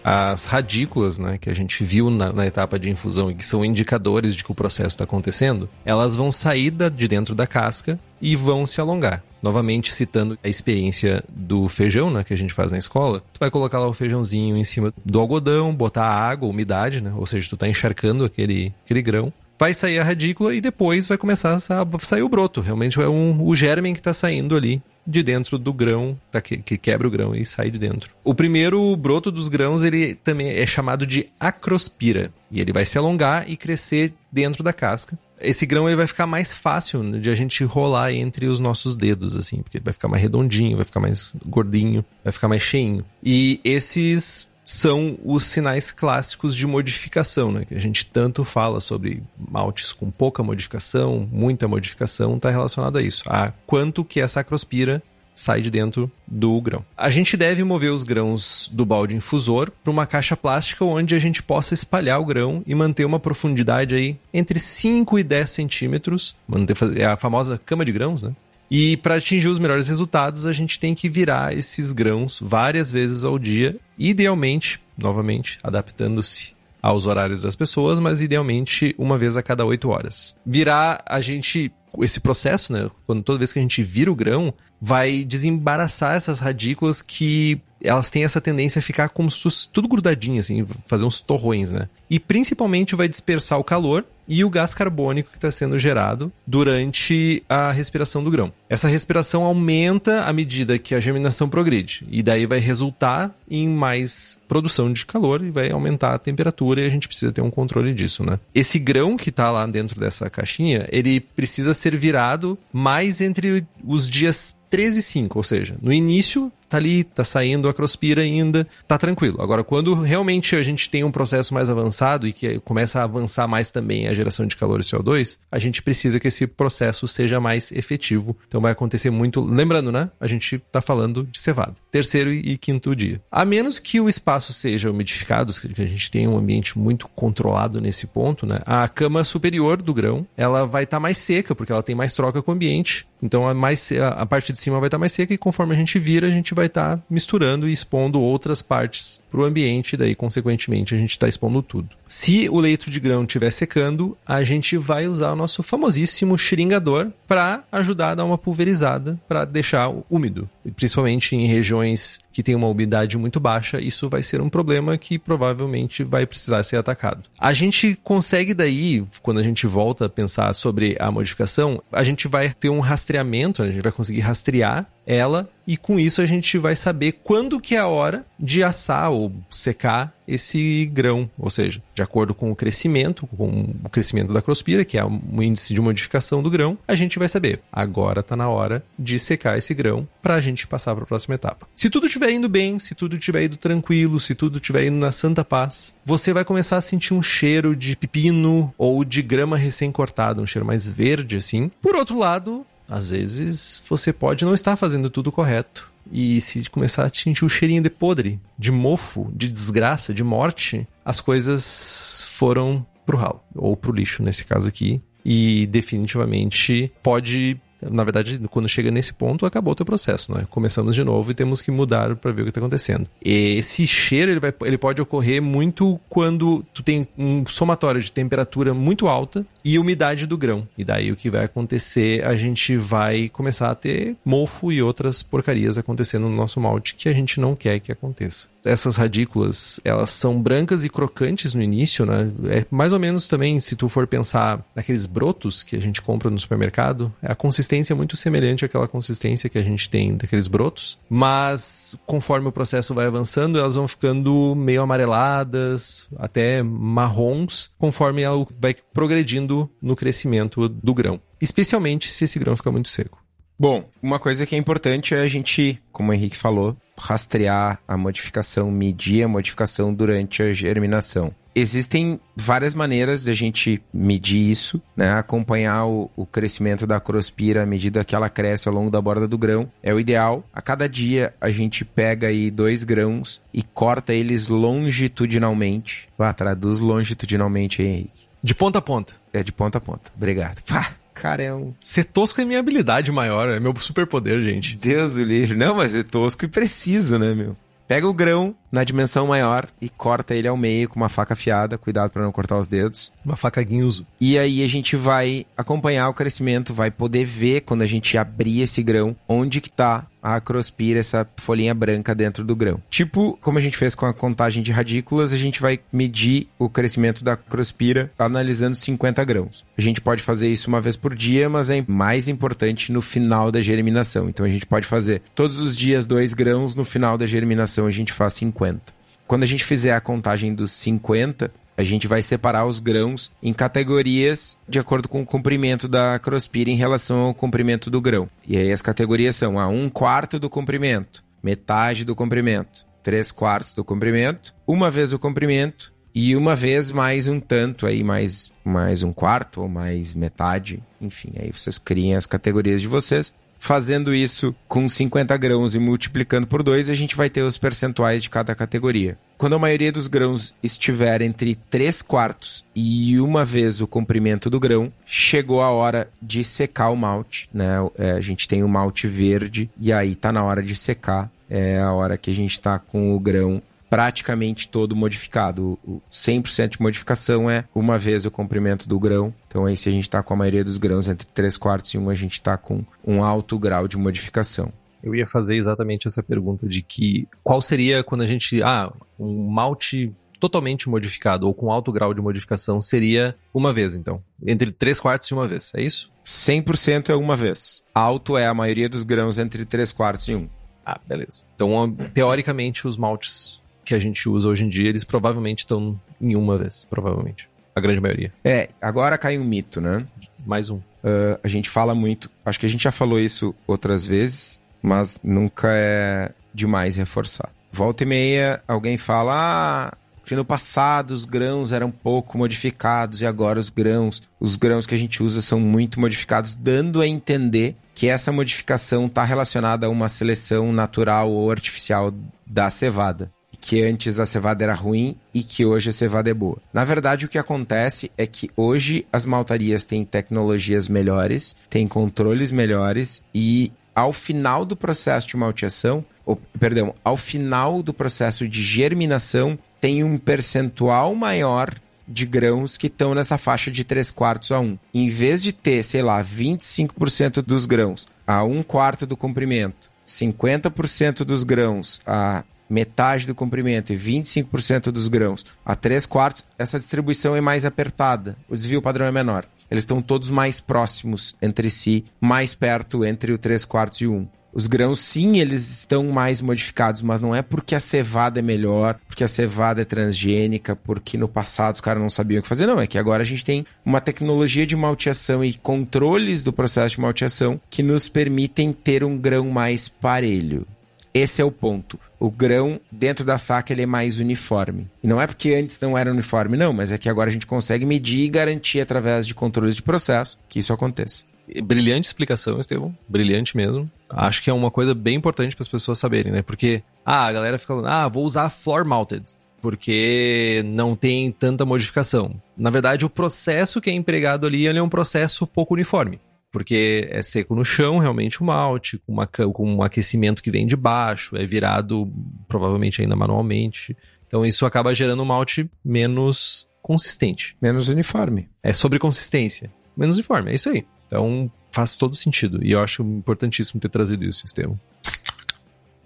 [0.09, 3.65] As radículas, né, que a gente viu na, na etapa de infusão e que são
[3.65, 7.99] indicadores de que o processo está acontecendo, elas vão sair da, de dentro da casca
[8.21, 9.21] e vão se alongar.
[9.43, 13.51] Novamente citando a experiência do feijão, né, que a gente faz na escola, tu vai
[13.51, 17.57] colocar lá o feijãozinho em cima do algodão, botar água, umidade, né, ou seja, tu
[17.57, 22.21] tá encharcando aquele, aquele grão, vai sair a radícula e depois vai começar a sair
[22.21, 22.61] o broto.
[22.61, 26.57] Realmente é um, o germen que está saindo ali de dentro do grão, tá, que,
[26.57, 28.11] que, quebra o grão e sai de dentro.
[28.23, 32.97] O primeiro broto dos grãos ele também é chamado de acrospira e ele vai se
[32.97, 35.17] alongar e crescer dentro da casca.
[35.39, 39.35] Esse grão ele vai ficar mais fácil de a gente rolar entre os nossos dedos,
[39.35, 43.05] assim, porque ele vai ficar mais redondinho, vai ficar mais gordinho, vai ficar mais cheinho.
[43.23, 47.63] E esses são os sinais clássicos de modificação, né?
[47.63, 53.01] Que a gente tanto fala sobre maltes com pouca modificação, muita modificação, está relacionado a
[53.01, 53.23] isso.
[53.27, 55.01] A quanto que essa acrospira
[55.33, 56.83] sai de dentro do grão.
[56.97, 61.19] A gente deve mover os grãos do balde infusor para uma caixa plástica onde a
[61.19, 66.35] gente possa espalhar o grão e manter uma profundidade aí entre 5 e 10 centímetros.
[66.45, 68.35] Manter, é a famosa cama de grãos, né?
[68.69, 73.23] E para atingir os melhores resultados, a gente tem que virar esses grãos várias vezes
[73.23, 79.65] ao dia, idealmente, novamente, adaptando-se aos horários das pessoas, mas idealmente uma vez a cada
[79.65, 80.35] oito horas.
[80.45, 82.89] Virar a gente esse processo, né?
[83.05, 88.09] Quando toda vez que a gente vira o grão, vai desembaraçar essas radículas que elas
[88.09, 89.29] têm essa tendência a ficar como
[89.71, 91.87] tudo grudadinho, assim, fazer uns torrões, né?
[92.09, 97.43] E principalmente vai dispersar o calor e o gás carbônico que está sendo gerado durante
[97.47, 98.51] a respiração do grão.
[98.69, 104.39] Essa respiração aumenta à medida que a germinação progride, e daí vai resultar em mais
[104.47, 107.93] produção de calor e vai aumentar a temperatura, e a gente precisa ter um controle
[107.93, 108.39] disso, né?
[108.53, 114.09] Esse grão que está lá dentro dessa caixinha, ele precisa ser virado mais entre os
[114.09, 118.67] dias 13 e 5, ou seja, no início tá ali, tá saindo a crospira ainda,
[118.87, 119.41] tá tranquilo.
[119.41, 123.47] Agora, quando realmente a gente tem um processo mais avançado e que começa a avançar
[123.47, 127.39] mais também a geração de calor e CO2, a gente precisa que esse processo seja
[127.39, 128.35] mais efetivo.
[128.47, 129.41] Então vai acontecer muito.
[129.41, 130.09] Lembrando, né?
[130.19, 131.75] A gente tá falando de cevada.
[131.91, 133.21] Terceiro e quinto dia.
[133.31, 137.79] A menos que o espaço seja umidificado, que a gente tenha um ambiente muito controlado
[137.79, 138.59] nesse ponto, né?
[138.65, 142.13] A cama superior do grão, ela vai estar tá mais seca, porque ela tem mais
[142.13, 143.07] troca com o ambiente.
[143.21, 145.77] Então a, mais, a parte de cima vai estar tá mais seca e conforme a
[145.77, 149.93] gente vira, a gente vai estar tá misturando e expondo outras partes para o ambiente,
[149.93, 151.89] e daí, consequentemente, a gente está expondo tudo.
[152.07, 157.11] Se o leito de grão estiver secando, a gente vai usar o nosso famosíssimo xeringador
[157.27, 160.49] para ajudar a dar uma pulverizada para deixar úmido.
[160.75, 165.17] Principalmente em regiões que tem uma umidade muito baixa, isso vai ser um problema que
[165.17, 167.23] provavelmente vai precisar ser atacado.
[167.39, 172.27] A gente consegue daí, quando a gente volta a pensar sobre a modificação, a gente
[172.27, 176.57] vai ter um rastreamento, a gente vai conseguir rastrear ela e com isso a gente
[176.57, 181.81] vai saber quando que é a hora de assar ou secar esse grão, ou seja,
[181.95, 185.81] de acordo com o crescimento, com o crescimento da crospira, que é o índice de
[185.81, 190.07] modificação do grão, a gente vai saber, agora está na hora de secar esse grão
[190.21, 191.67] para a gente passar para a próxima etapa.
[191.73, 195.13] Se tudo estiver indo bem, se tudo estiver indo tranquilo, se tudo estiver indo na
[195.13, 200.41] santa paz, você vai começar a sentir um cheiro de pepino ou de grama recém-cortada,
[200.41, 201.71] um cheiro mais verde assim.
[201.81, 205.91] Por outro lado, às vezes você pode não estar fazendo tudo correto.
[206.11, 210.87] E se começar a sentir o cheirinho de podre, de mofo, de desgraça, de morte,
[211.03, 215.01] as coisas foram pro ralo, ou pro lixo nesse caso aqui.
[215.25, 220.45] E definitivamente pode na verdade, quando chega nesse ponto, acabou o teu processo, né?
[220.49, 223.07] Começamos de novo e temos que mudar para ver o que está acontecendo.
[223.23, 228.73] Esse cheiro, ele, vai, ele pode ocorrer muito quando tu tem um somatório de temperatura
[228.73, 230.67] muito alta e umidade do grão.
[230.77, 235.23] E daí o que vai acontecer, a gente vai começar a ter mofo e outras
[235.23, 238.47] porcarias acontecendo no nosso malte que a gente não quer que aconteça.
[238.65, 242.29] Essas radículas, elas são brancas e crocantes no início, né?
[242.49, 246.29] É mais ou menos também, se tu for pensar naqueles brotos que a gente compra
[246.29, 250.47] no supermercado, é a consistência consistência muito semelhante àquela consistência que a gente tem daqueles
[250.47, 258.21] brotos, mas conforme o processo vai avançando, elas vão ficando meio amareladas, até marrons, conforme
[258.21, 263.23] ela vai progredindo no crescimento do grão, especialmente se esse grão ficar muito seco.
[263.59, 267.97] Bom, uma coisa que é importante é a gente, como o Henrique falou, rastrear a
[267.97, 274.79] modificação, medir a modificação durante a germinação existem várias maneiras de a gente medir isso,
[274.95, 275.09] né?
[275.13, 279.27] Acompanhar o, o, crescimento da crospira à medida que ela cresce ao longo da borda
[279.27, 280.43] do grão é o ideal.
[280.53, 286.07] A cada dia a gente pega aí dois grãos e corta eles longitudinalmente.
[286.19, 288.26] Ah, traduz longitudinalmente aí, Henrique.
[288.43, 289.13] De ponta a ponta.
[289.33, 290.11] É, de ponta a ponta.
[290.15, 290.61] Obrigado.
[290.63, 291.73] Pá, cara, é um.
[291.79, 294.75] Ser tosco é minha habilidade maior, é meu superpoder, gente.
[294.75, 295.57] Deus o livre.
[295.57, 297.55] Não, mas é tosco e preciso, né, meu?
[297.87, 301.77] Pega o grão na dimensão maior e corta ele ao meio com uma faca afiada,
[301.77, 303.13] cuidado para não cortar os dedos.
[303.23, 304.05] Uma faca guinzo.
[304.19, 308.61] E aí a gente vai acompanhar o crescimento, vai poder ver quando a gente abrir
[308.61, 312.81] esse grão onde que tá a acrospira, essa folhinha branca dentro do grão.
[312.89, 316.69] Tipo, como a gente fez com a contagem de radículas, a gente vai medir o
[316.69, 319.65] crescimento da acrospira analisando 50 grãos.
[319.77, 323.51] A gente pode fazer isso uma vez por dia, mas é mais importante no final
[323.51, 324.29] da germinação.
[324.29, 327.91] Então a gente pode fazer todos os dias dois grãos, no final da germinação a
[327.91, 328.96] gente faz 50.
[329.27, 333.53] Quando a gente fizer a contagem dos 50, a gente vai separar os grãos em
[333.53, 338.29] categorias de acordo com o comprimento da crospira em relação ao comprimento do grão.
[338.47, 343.73] E aí as categorias são a um quarto do comprimento, metade do comprimento, três quartos
[343.73, 349.03] do comprimento, uma vez o comprimento e uma vez mais um tanto aí, mais, mais
[349.03, 350.81] um quarto ou mais metade.
[350.99, 356.47] Enfim, aí vocês criam as categorias de vocês Fazendo isso com 50 grãos e multiplicando
[356.47, 359.17] por 2, a gente vai ter os percentuais de cada categoria.
[359.37, 364.59] Quando a maioria dos grãos estiver entre 3 quartos e uma vez o comprimento do
[364.59, 367.47] grão, chegou a hora de secar o malte.
[367.53, 367.75] Né?
[367.97, 371.29] É, a gente tem o malte verde e aí tá na hora de secar.
[371.49, 375.79] É a hora que a gente está com o grão praticamente todo modificado.
[375.83, 379.33] O 100% de modificação é uma vez o comprimento do grão.
[379.47, 381.97] Então aí se a gente está com a maioria dos grãos entre 3 quartos e
[381.97, 384.71] 1, a gente está com um alto grau de modificação.
[385.03, 389.47] Eu ia fazer exatamente essa pergunta de que qual seria quando a gente, ah, um
[389.47, 394.21] malte totalmente modificado ou com alto grau de modificação seria uma vez, então.
[394.45, 396.11] Entre 3 quartos e uma vez, é isso?
[396.25, 397.83] 100% é uma vez.
[397.93, 400.49] Alto é a maioria dos grãos entre 3 quartos e 1.
[400.85, 401.45] Ah, beleza.
[401.55, 406.35] Então, teoricamente, os maltes que a gente usa hoje em dia, eles provavelmente estão em
[406.35, 407.49] uma vez, provavelmente.
[407.73, 408.33] A grande maioria.
[408.43, 410.05] É, agora cai um mito, né?
[410.45, 410.75] Mais um.
[410.77, 415.17] Uh, a gente fala muito, acho que a gente já falou isso outras vezes, mas
[415.23, 417.49] nunca é demais reforçar.
[417.71, 423.25] Volta e meia, alguém fala: ah, porque no passado os grãos eram pouco modificados e
[423.25, 427.77] agora os grãos, os grãos que a gente usa são muito modificados, dando a entender
[427.95, 432.13] que essa modificação está relacionada a uma seleção natural ou artificial
[432.45, 436.57] da cevada que antes a cevada era ruim e que hoje a cevada é boa.
[436.73, 442.51] Na verdade, o que acontece é que hoje as maltarias têm tecnologias melhores, têm controles
[442.51, 448.61] melhores e ao final do processo de malteação, ou, perdão, ao final do processo de
[448.63, 451.73] germinação, tem um percentual maior
[452.07, 454.77] de grãos que estão nessa faixa de 3 quartos a 1.
[454.93, 461.23] Em vez de ter, sei lá, 25% dos grãos a 1 quarto do comprimento, 50%
[461.25, 467.35] dos grãos a metade do comprimento e 25% dos grãos a 3 quartos, essa distribuição
[467.35, 469.45] é mais apertada, o desvio padrão é menor.
[469.69, 474.13] Eles estão todos mais próximos entre si, mais perto entre o 3 quartos e o
[474.13, 474.27] 1.
[474.53, 478.97] Os grãos, sim, eles estão mais modificados, mas não é porque a cevada é melhor,
[479.07, 482.65] porque a cevada é transgênica, porque no passado os caras não sabiam o que fazer.
[482.65, 486.95] Não, é que agora a gente tem uma tecnologia de malteação e controles do processo
[486.95, 490.65] de malteação que nos permitem ter um grão mais parelho.
[491.13, 491.99] Esse é o ponto.
[492.19, 494.87] O grão dentro da saca ele é mais uniforme.
[495.03, 497.45] E não é porque antes não era uniforme, não, mas é que agora a gente
[497.45, 501.25] consegue medir e garantir através de controles de processo que isso aconteça.
[501.63, 502.95] Brilhante explicação, Estevão.
[503.07, 503.89] Brilhante mesmo.
[504.09, 506.41] Acho que é uma coisa bem importante para as pessoas saberem, né?
[506.41, 509.23] Porque, ah, a galera fica falando, ah, vou usar floor mounted,
[509.61, 512.35] porque não tem tanta modificação.
[512.57, 516.19] Na verdade, o processo que é empregado ali é um processo pouco uniforme
[516.51, 520.65] porque é seco no chão, realmente o malte, com, uma, com um aquecimento que vem
[520.65, 522.11] de baixo, é virado
[522.47, 523.95] provavelmente ainda manualmente.
[524.27, 527.55] Então isso acaba gerando um malte menos consistente.
[527.61, 528.49] Menos uniforme.
[528.63, 529.71] É sobre consistência.
[529.95, 530.85] Menos uniforme, é isso aí.
[531.05, 532.63] Então faz todo sentido.
[532.65, 534.79] E eu acho importantíssimo ter trazido isso, Estevam.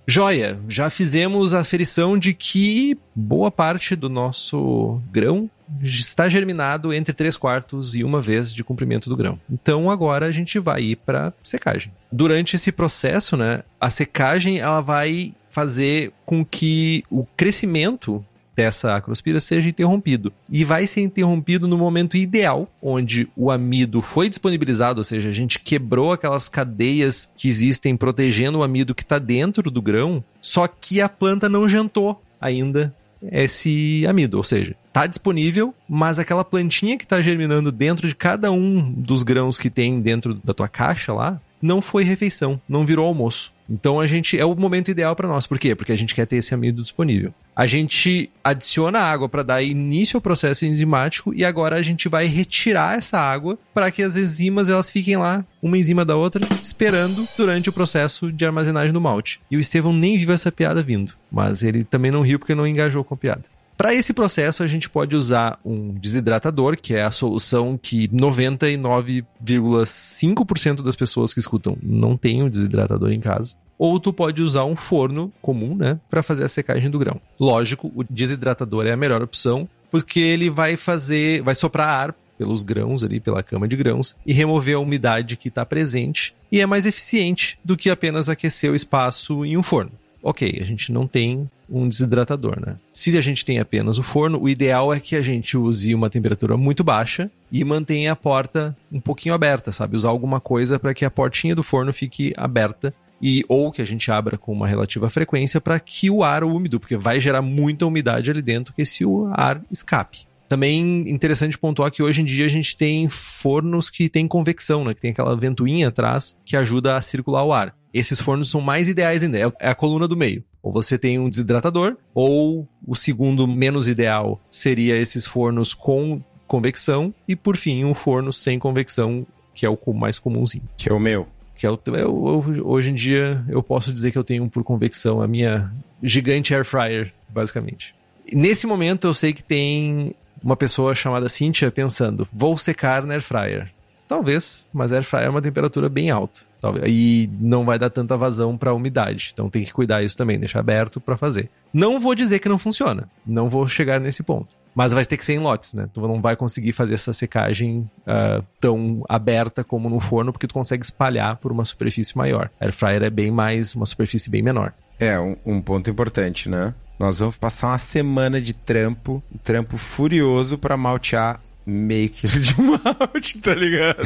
[0.08, 5.50] Joia, já fizemos a aferição de que boa parte do nosso grão
[5.82, 9.40] está germinado entre 3 quartos e uma vez de comprimento do grão.
[9.50, 11.94] Então agora a gente vai ir para secagem.
[12.12, 18.26] Durante esse processo, né, a secagem ela vai fazer com que o crescimento
[18.62, 20.32] dessa acrospira seja interrompido.
[20.50, 25.34] E vai ser interrompido no momento ideal, onde o amido foi disponibilizado, ou seja, a
[25.34, 30.68] gente quebrou aquelas cadeias que existem protegendo o amido que está dentro do grão, só
[30.68, 32.94] que a planta não jantou ainda
[33.32, 38.52] esse amido, ou seja, está disponível, mas aquela plantinha que está germinando dentro de cada
[38.52, 43.06] um dos grãos que tem dentro da tua caixa lá, não foi refeição, não virou
[43.06, 43.54] almoço.
[43.70, 45.48] Então a gente é o momento ideal para nós.
[45.48, 45.74] Por quê?
[45.74, 47.34] Porque a gente quer ter esse amido disponível.
[47.56, 52.26] A gente adiciona água para dar início ao processo enzimático e agora a gente vai
[52.26, 57.26] retirar essa água para que as enzimas elas fiquem lá, uma enzima da outra, esperando
[57.38, 59.40] durante o processo de armazenagem do malte.
[59.50, 62.68] E o Estevão nem viu essa piada vindo, mas ele também não riu porque não
[62.68, 63.44] engajou com a piada.
[63.82, 70.84] Para esse processo, a gente pode usar um desidratador, que é a solução que 99,5%
[70.84, 73.56] das pessoas que escutam não tem um desidratador em casa.
[73.80, 77.20] Ou tu pode usar um forno comum, né, para fazer a secagem do grão.
[77.40, 82.62] Lógico, o desidratador é a melhor opção, porque ele vai fazer, vai soprar ar pelos
[82.62, 86.68] grãos ali, pela cama de grãos, e remover a umidade que está presente, e é
[86.68, 91.08] mais eficiente do que apenas aquecer o espaço em um forno ok, a gente não
[91.08, 92.76] tem um desidratador, né?
[92.86, 96.10] Se a gente tem apenas o forno, o ideal é que a gente use uma
[96.10, 99.96] temperatura muito baixa e mantenha a porta um pouquinho aberta, sabe?
[99.96, 103.86] Usar alguma coisa para que a portinha do forno fique aberta e ou que a
[103.86, 107.86] gente abra com uma relativa frequência para que o ar úmido, porque vai gerar muita
[107.86, 110.26] umidade ali dentro, que esse ar escape.
[110.50, 114.94] Também interessante pontuar que hoje em dia a gente tem fornos que tem convecção, né?
[114.94, 117.74] Que tem aquela ventoinha atrás que ajuda a circular o ar.
[117.94, 120.44] Esses fornos são mais ideais ainda, é a coluna do meio.
[120.64, 127.14] Ou você tem um desidratador, ou o segundo menos ideal seria esses fornos com convecção,
[127.28, 130.68] e por fim, um forno sem convecção, que é o mais comumzinho.
[130.78, 131.28] Que é o meu.
[131.56, 134.50] Que é o, eu, eu, hoje em dia eu posso dizer que eu tenho um
[134.50, 135.72] por convecção, a minha
[136.02, 137.94] gigante air fryer, basicamente.
[138.32, 143.24] Nesse momento eu sei que tem uma pessoa chamada Cynthia pensando: vou secar na air
[143.24, 143.72] fryer.
[144.12, 146.42] Talvez, mas air fryer é uma temperatura bem alta.
[146.86, 149.32] E não vai dar tanta vazão para a umidade.
[149.34, 151.50] Então tem que cuidar isso também, deixar aberto para fazer.
[151.74, 153.08] Não vou dizer que não funciona.
[153.26, 154.50] Não vou chegar nesse ponto.
[154.76, 155.88] Mas vai ter que ser em lotes, né?
[155.94, 160.54] Tu não vai conseguir fazer essa secagem uh, tão aberta como no forno, porque tu
[160.54, 162.50] consegue espalhar por uma superfície maior.
[162.60, 164.74] Air fryer é bem mais, uma superfície bem menor.
[165.00, 166.76] É, um, um ponto importante, né?
[167.00, 173.40] Nós vamos passar uma semana de trampo, trampo furioso para maltear meio quilo de malte,
[173.42, 174.00] tá ligado?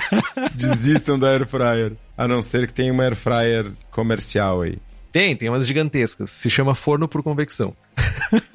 [0.54, 1.92] Desistam da air fryer.
[2.16, 4.78] A não ser que tenha uma air fryer comercial aí.
[5.10, 6.30] Tem, tem umas gigantescas.
[6.30, 7.76] Se chama forno por convecção.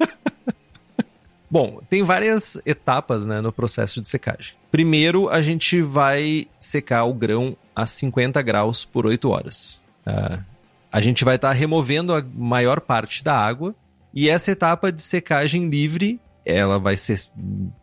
[1.50, 4.54] Bom, tem várias etapas né, no processo de secagem.
[4.70, 9.82] Primeiro, a gente vai secar o grão a 50 graus por 8 horas.
[10.06, 10.44] Uh,
[10.92, 13.74] a gente vai estar tá removendo a maior parte da água
[14.12, 17.20] e essa etapa de secagem livre, ela vai ser,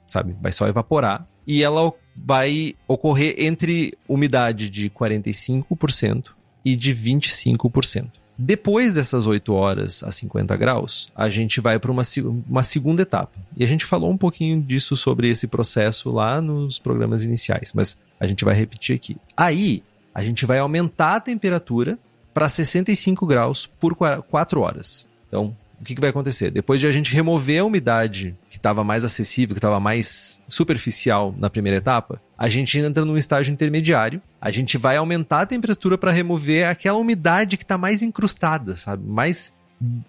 [0.08, 6.32] sabe, vai só evaporar e ela vai ocorrer entre umidade de 45%
[6.64, 8.10] e de 25%.
[8.38, 12.04] Depois dessas 8 horas a 50 graus, a gente vai para uma,
[12.50, 13.38] uma segunda etapa.
[13.56, 18.00] E a gente falou um pouquinho disso sobre esse processo lá nos programas iniciais, mas
[18.20, 19.16] a gente vai repetir aqui.
[19.38, 21.98] Aí, a gente vai aumentar a temperatura
[22.34, 25.08] para 65 graus por 4 horas.
[25.28, 25.56] Então,
[25.86, 26.50] o que, que, vai acontecer?
[26.50, 31.34] Depois de a gente remover a umidade que estava mais acessível, que estava mais superficial
[31.38, 34.20] na primeira etapa, a gente entra num estágio intermediário.
[34.42, 39.08] A gente vai aumentar a temperatura para remover aquela umidade que está mais incrustada, sabe?
[39.08, 39.54] Mais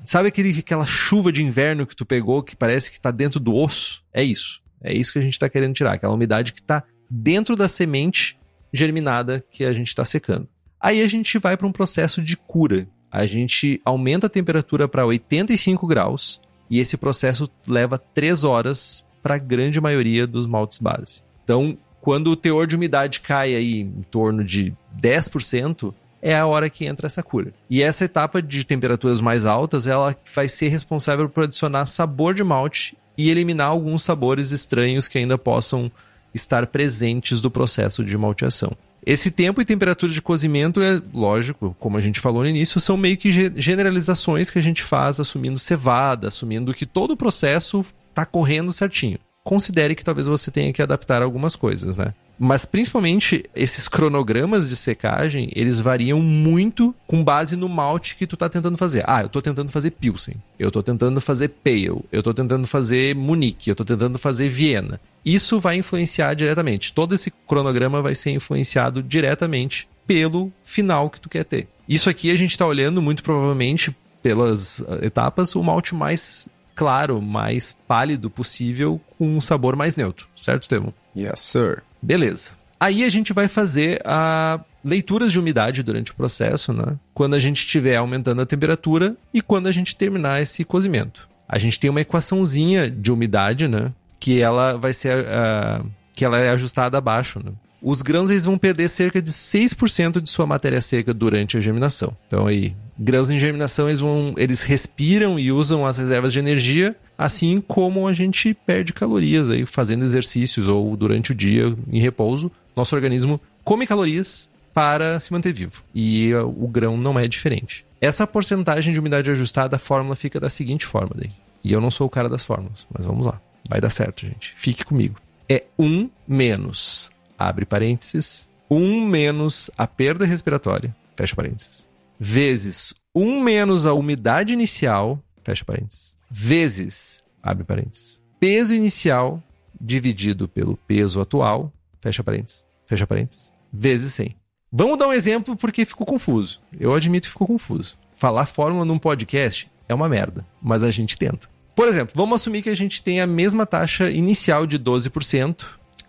[0.05, 3.55] Sabe aquele, aquela chuva de inverno que tu pegou que parece que está dentro do
[3.55, 4.03] osso?
[4.15, 4.63] É isso.
[4.81, 5.93] É isso que a gente está querendo tirar.
[5.93, 8.39] Aquela umidade que está dentro da semente
[8.73, 10.49] germinada que a gente está secando.
[10.81, 15.07] Aí a gente vai para um processo de cura, a gente aumenta a temperatura para
[15.07, 21.23] 85 graus e esse processo leva 3 horas para a grande maioria dos maltes base.
[21.45, 25.93] Então, quando o teor de umidade cai aí em torno de 10%,
[26.23, 27.53] é a hora que entra essa cura.
[27.69, 32.43] E essa etapa de temperaturas mais altas, ela vai ser responsável por adicionar sabor de
[32.43, 35.91] malte e eliminar alguns sabores estranhos que ainda possam
[36.35, 38.77] estar presentes do processo de malteação.
[39.07, 42.97] Esse tempo e temperatura de cozimento é lógico, como a gente falou no início, são
[42.97, 48.27] meio que generalizações que a gente faz assumindo cevada, assumindo que todo o processo está
[48.27, 49.21] correndo certinho.
[49.47, 52.13] Considere que talvez você tenha que adaptar algumas coisas, né?
[52.37, 58.37] Mas principalmente esses cronogramas de secagem, eles variam muito com base no malte que tu
[58.37, 59.05] tá tentando fazer.
[59.07, 63.15] Ah, eu tô tentando fazer Pilsen, eu tô tentando fazer Pale, eu tô tentando fazer
[63.15, 65.01] Munique, eu tô tentando fazer Viena.
[65.25, 66.93] Isso vai influenciar diretamente.
[66.93, 71.69] Todo esse cronograma vai ser influenciado diretamente pelo final que tu quer ter.
[71.89, 73.95] Isso aqui a gente está olhando muito provavelmente
[74.25, 80.65] pelas etapas o malte mais claro, mais pálido possível, com um sabor mais neutro, certo,
[80.65, 80.95] Estevão?
[81.17, 81.83] Yes, sir.
[82.01, 82.53] Beleza.
[82.79, 86.97] Aí a gente vai fazer a leituras de umidade durante o processo, né?
[87.15, 91.27] Quando a gente estiver aumentando a temperatura e quando a gente terminar esse cozimento.
[91.49, 93.93] A gente tem uma equaçãozinha de umidade, né?
[94.21, 97.53] Que ela vai ser uh, que ela é ajustada abaixo, né?
[97.89, 102.17] Os grãos eles vão perder cerca de 6% de sua matéria seca durante a germinação.
[102.27, 106.97] Então aí, grãos em germinação eles vão eles respiram e usam as reservas de energia,
[107.17, 112.51] assim como a gente perde calorias aí fazendo exercícios ou durante o dia em repouso.
[112.75, 115.85] Nosso organismo come calorias para se manter vivo.
[115.95, 117.87] E uh, o grão não é diferente.
[118.01, 121.31] Essa porcentagem de umidade ajustada, a fórmula fica da seguinte forma daí.
[121.63, 123.41] E eu não sou o cara das fórmulas, mas vamos lá.
[123.71, 124.55] Vai dar certo, gente.
[124.57, 125.15] Fique comigo.
[125.49, 133.87] É 1 menos, abre parênteses, 1 menos a perda respiratória, fecha parênteses, vezes 1 menos
[133.87, 139.43] a umidade inicial, fecha parênteses, vezes, abre parênteses, peso inicial
[139.81, 144.37] dividido pelo peso atual, fecha parênteses, fecha parênteses, vezes 100.
[144.73, 146.61] Vamos dar um exemplo porque ficou confuso.
[146.79, 147.97] Eu admito que ficou confuso.
[148.17, 151.49] Falar fórmula num podcast é uma merda, mas a gente tenta.
[151.75, 155.65] Por exemplo, vamos assumir que a gente tem a mesma taxa inicial de 12%,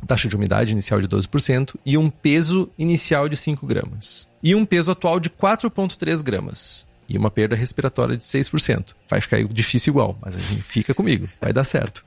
[0.05, 4.27] taxa de umidade inicial de 12% e um peso inicial de 5 gramas.
[4.41, 6.87] E um peso atual de 4,3 gramas.
[7.09, 8.93] E uma perda respiratória de 6%.
[9.09, 12.03] Vai ficar difícil igual, mas a gente fica comigo, vai dar certo.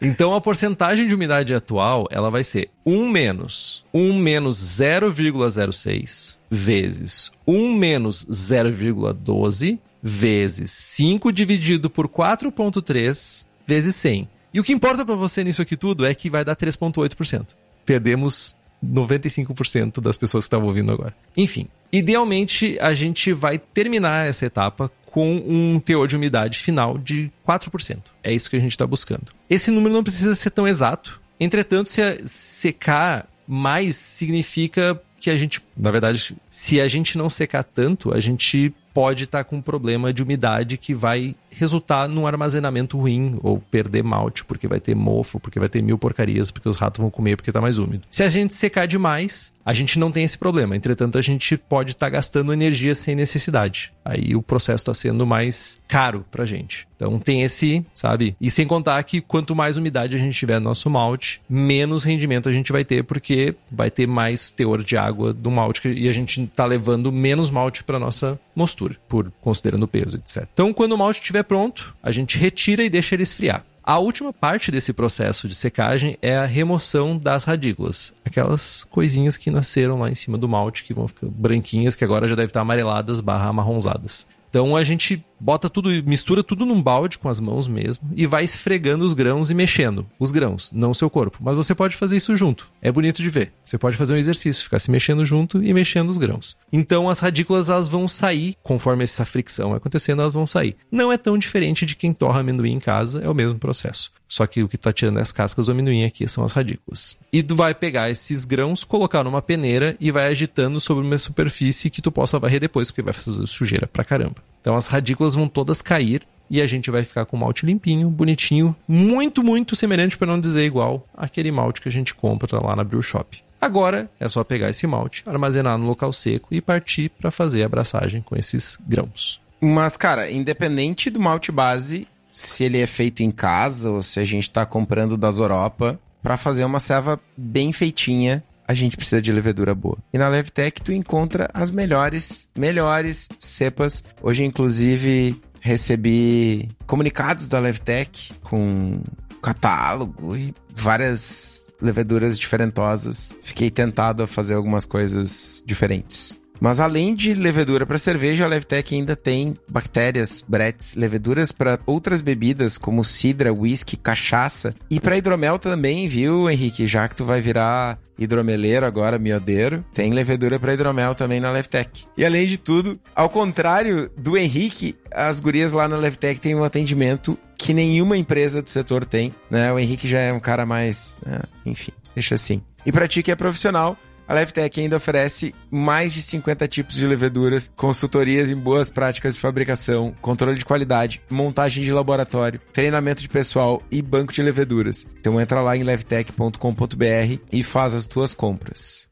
[0.00, 7.32] Então a porcentagem de umidade atual ela vai ser 1 menos 1 menos 0,06 vezes
[7.46, 14.28] 1 menos 0,12 vezes 5 dividido por 4,3 vezes 100.
[14.52, 17.54] E o que importa para você nisso aqui tudo é que vai dar 3,8%.
[17.84, 21.14] Perdemos 95% das pessoas que estavam ouvindo agora.
[21.36, 27.30] Enfim, idealmente a gente vai terminar essa etapa com um teor de umidade final de
[27.46, 27.98] 4%.
[28.22, 29.32] É isso que a gente está buscando.
[29.48, 31.20] Esse número não precisa ser tão exato.
[31.40, 37.64] Entretanto, se secar mais significa que a gente, na verdade, se a gente não secar
[37.64, 42.26] tanto, a gente pode estar tá com um problema de umidade que vai resultar num
[42.26, 46.66] armazenamento ruim ou perder malte, porque vai ter mofo, porque vai ter mil porcarias, porque
[46.66, 48.04] os ratos vão comer porque está mais úmido.
[48.08, 50.76] Se a gente secar demais, a gente não tem esse problema.
[50.76, 53.92] Entretanto, a gente pode estar tá gastando energia sem necessidade.
[54.04, 56.86] Aí o processo está sendo mais caro pra gente.
[56.94, 58.36] Então tem esse, sabe?
[58.40, 62.48] E sem contar que quanto mais umidade a gente tiver no nosso malte, menos rendimento
[62.48, 66.12] a gente vai ter, porque vai ter mais teor de água do malte e a
[66.12, 70.48] gente está levando menos malte para nossa mostura, por considerando o peso, etc.
[70.52, 73.64] Então, quando o malte estiver pronto, a gente retira e deixa ele esfriar.
[73.84, 78.12] A última parte desse processo de secagem é a remoção das radículas.
[78.24, 82.26] Aquelas coisinhas que nasceram lá em cima do malte, que vão ficar branquinhas, que agora
[82.26, 84.26] já devem estar amareladas barra amarronzadas.
[84.50, 88.44] Então a gente bota tudo, mistura tudo num balde com as mãos mesmo e vai
[88.44, 91.38] esfregando os grãos e mexendo os grãos, não o seu corpo.
[91.40, 92.68] Mas você pode fazer isso junto.
[92.80, 93.52] É bonito de ver.
[93.64, 96.56] Você pode fazer um exercício, ficar se mexendo junto e mexendo os grãos.
[96.72, 100.76] Então as radículas elas vão sair conforme essa fricção acontecendo, elas vão sair.
[100.90, 104.10] Não é tão diferente de quem torra amendoim em casa, é o mesmo processo.
[104.28, 107.16] Só que o que está tirando as cascas do amendoim aqui são as radículas.
[107.32, 111.90] E tu vai pegar esses grãos, colocar numa peneira e vai agitando sobre uma superfície
[111.90, 114.36] que tu possa varrer depois, porque vai fazer sujeira pra caramba.
[114.66, 118.10] Então as radículas vão todas cair e a gente vai ficar com o malte limpinho,
[118.10, 122.74] bonitinho, muito, muito semelhante, para não dizer igual, àquele malte que a gente compra lá
[122.74, 123.40] na Brew Shop.
[123.60, 127.66] Agora é só pegar esse malte, armazenar no local seco e partir para fazer a
[127.66, 129.40] abraçagem com esses grãos.
[129.60, 134.24] Mas, cara, independente do malte base, se ele é feito em casa ou se a
[134.24, 139.32] gente está comprando das Europa, para fazer uma ceva bem feitinha, a gente precisa de
[139.32, 139.98] levedura boa.
[140.12, 144.02] E na Levtech tu encontra as melhores, melhores cepas.
[144.20, 149.00] Hoje, inclusive, recebi comunicados da Levtech com
[149.42, 153.36] catálogo e várias leveduras diferentosas.
[153.42, 156.34] Fiquei tentado a fazer algumas coisas diferentes.
[156.60, 162.20] Mas além de levedura para cerveja, a Levtech ainda tem bactérias, bretes, leveduras para outras
[162.20, 166.86] bebidas como cidra, whisky, cachaça e para hidromel também, viu, Henrique?
[166.86, 172.06] Já que tu vai virar hidromeleiro agora, miodeiro, tem levedura para hidromel também na Levtech.
[172.16, 176.64] E além de tudo, ao contrário do Henrique, as gurias lá na Levtech têm um
[176.64, 179.72] atendimento que nenhuma empresa do setor tem, né?
[179.72, 181.40] O Henrique já é um cara mais, né?
[181.64, 182.62] enfim, deixa assim.
[182.84, 183.96] E para ti que é profissional,
[184.28, 189.40] a Levtech ainda oferece mais de 50 tipos de leveduras, consultorias em boas práticas de
[189.40, 195.06] fabricação, controle de qualidade, montagem de laboratório, treinamento de pessoal e banco de leveduras.
[195.20, 199.08] Então entra lá em levtech.com.br e faz as tuas compras.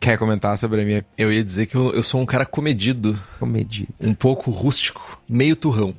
[0.00, 1.04] Quer comentar sobre a minha.
[1.16, 3.18] Eu ia dizer que eu, eu sou um cara comedido.
[3.38, 3.92] Comedido.
[4.00, 5.94] Um pouco rústico, meio turrão.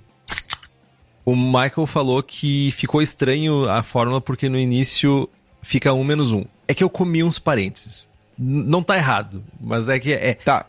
[1.25, 5.29] O Michael falou que ficou estranho a fórmula porque no início
[5.61, 6.43] fica um menos um.
[6.69, 8.07] É que eu comi uns parênteses.
[8.37, 10.35] Não tá errado, mas é que é.
[10.35, 10.67] Tá,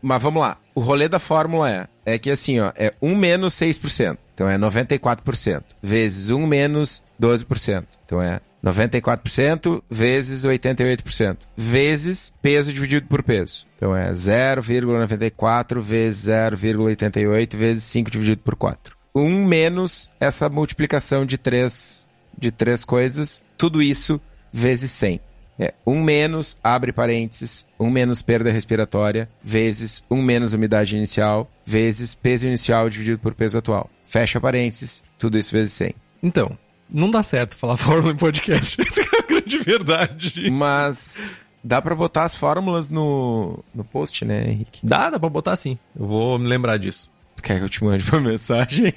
[0.00, 0.56] mas vamos lá.
[0.74, 4.16] O rolê da fórmula é, é que assim, ó, é 1 menos 6%.
[4.34, 5.62] Então é 94%.
[5.82, 7.84] Vezes 1 menos 12%.
[8.06, 11.36] Então é 94% vezes 88%.
[11.54, 13.66] Vezes peso dividido por peso.
[13.76, 18.96] Então é 0,94 vezes 0,88 vezes 5 dividido por 4.
[19.14, 23.44] 1 menos essa multiplicação de três, de três coisas.
[23.58, 24.18] Tudo isso
[24.50, 25.20] vezes 100.
[25.58, 32.14] É 1 menos, abre parênteses, 1 menos perda respiratória, vezes 1 menos umidade inicial, vezes
[32.14, 33.88] peso inicial dividido por peso atual.
[34.04, 35.94] Fecha parênteses, tudo isso vezes 100.
[36.22, 38.80] Então, não dá certo falar fórmula em podcast.
[38.82, 40.50] Essa é a grande verdade.
[40.50, 44.80] Mas dá pra botar as fórmulas no, no post, né, Henrique?
[44.84, 45.78] Dá, dá pra botar sim.
[45.98, 47.10] Eu vou me lembrar disso.
[47.42, 48.94] Quer que eu te mande uma mensagem?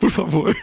[0.00, 0.56] Por favor.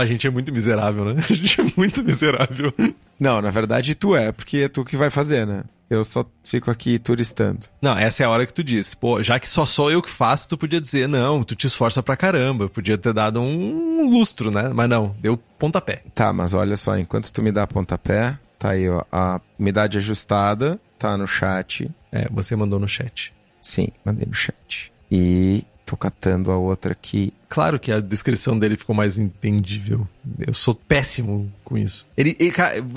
[0.00, 1.22] A gente é muito miserável, né?
[1.28, 2.72] A gente é muito miserável.
[3.18, 5.62] Não, na verdade tu é, porque é tu que vai fazer, né?
[5.90, 7.66] Eu só fico aqui turistando.
[7.82, 8.94] Não, essa é a hora que tu diz.
[8.94, 12.00] Pô, já que só sou eu que faço, tu podia dizer, não, tu te esforça
[12.00, 12.68] pra caramba.
[12.68, 14.70] Podia ter dado um lustro, né?
[14.72, 16.00] Mas não, deu pontapé.
[16.14, 20.80] Tá, mas olha só, enquanto tu me dá pontapé, tá aí, ó, a umidade ajustada,
[20.96, 21.90] tá no chat.
[22.12, 23.34] É, você mandou no chat.
[23.60, 24.92] Sim, mandei no chat.
[25.10, 27.32] E tô catando a outra aqui.
[27.48, 30.06] Claro que a descrição dele ficou mais entendível.
[30.38, 32.06] Eu sou péssimo com isso.
[32.16, 32.52] Ele, ele,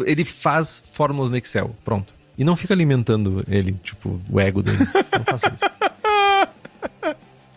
[0.05, 2.13] ele faz fórmulas no Excel, pronto.
[2.37, 4.77] E não fica alimentando ele, tipo, o ego dele.
[4.77, 5.65] Não faça isso.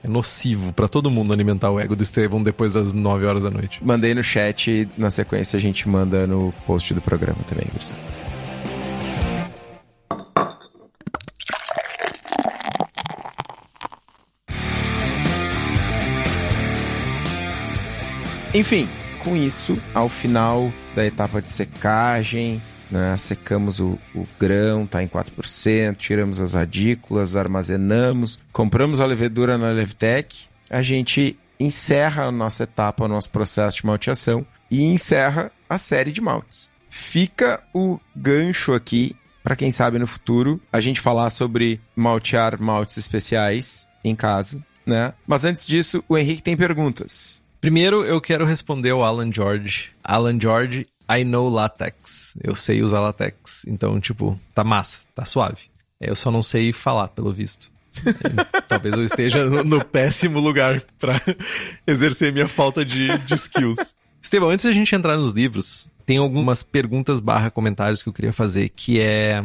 [0.05, 3.51] É nocivo para todo mundo alimentar o ego do Estevão depois das 9 horas da
[3.51, 3.84] noite.
[3.84, 8.25] Mandei no chat e na sequência a gente manda no post do programa também, Gustavo.
[18.57, 18.88] Enfim,
[19.22, 25.07] com isso, ao final da etapa de secagem, né, secamos o, o, grão, está em
[25.07, 32.62] 4%, tiramos as radículas, armazenamos, compramos a levedura na Levtech, a gente encerra a nossa
[32.62, 36.72] etapa, o nosso processo de malteação e encerra a série de maltes.
[36.88, 42.96] Fica o gancho aqui para quem sabe no futuro a gente falar sobre maltear maltes
[42.96, 45.12] especiais em casa, né?
[45.26, 47.44] Mas antes disso, o Henrique tem perguntas.
[47.61, 49.90] Primeiro, eu quero responder ao Alan George.
[50.02, 52.36] Alan George, I know latex.
[52.42, 53.64] Eu sei usar latex.
[53.66, 55.70] Então, tipo, tá massa, tá suave.
[56.00, 57.70] Eu só não sei falar, pelo visto.
[58.68, 61.20] Talvez eu esteja no, no péssimo lugar para
[61.86, 63.94] exercer minha falta de, de skills.
[64.20, 68.12] Estevão, antes de a gente entrar nos livros, tem algumas perguntas barra comentários que eu
[68.12, 69.44] queria fazer, que é...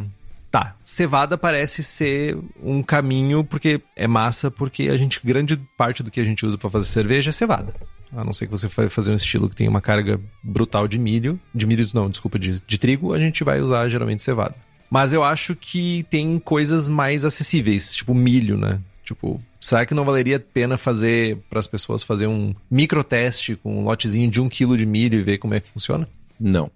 [0.49, 6.11] Tá, cevada parece ser um caminho, porque é massa, porque a gente, grande parte do
[6.11, 7.73] que a gente usa para fazer cerveja é cevada.
[8.15, 10.99] A não ser que você vai fazer um estilo que tem uma carga brutal de
[10.99, 14.55] milho, de milho não, desculpa, de, de trigo, a gente vai usar geralmente cevada.
[14.89, 18.79] Mas eu acho que tem coisas mais acessíveis, tipo milho, né?
[19.05, 23.79] Tipo, será que não valeria a pena fazer para as pessoas fazer um microteste com
[23.79, 26.07] um lotezinho de um quilo de milho e ver como é que funciona?
[26.39, 26.69] Não.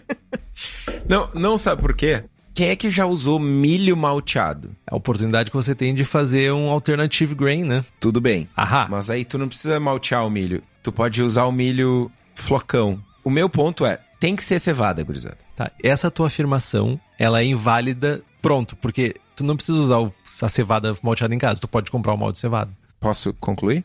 [1.08, 2.24] não, não sabe por quê?
[2.60, 4.76] Quem é que já usou milho malteado?
[4.86, 7.82] É a oportunidade que você tem de fazer um alternative grain, né?
[7.98, 8.50] Tudo bem.
[8.54, 8.86] Ahá.
[8.90, 10.62] Mas aí tu não precisa maltear o milho.
[10.82, 13.02] Tu pode usar o milho flocão.
[13.24, 15.38] O meu ponto é, tem que ser cevada, gurizada.
[15.56, 20.48] Tá, essa tua afirmação, ela é inválida, pronto, porque tu não precisa usar o- a
[20.50, 22.70] cevada malteada em casa, tu pode comprar o mal de cevada.
[23.00, 23.82] Posso concluir?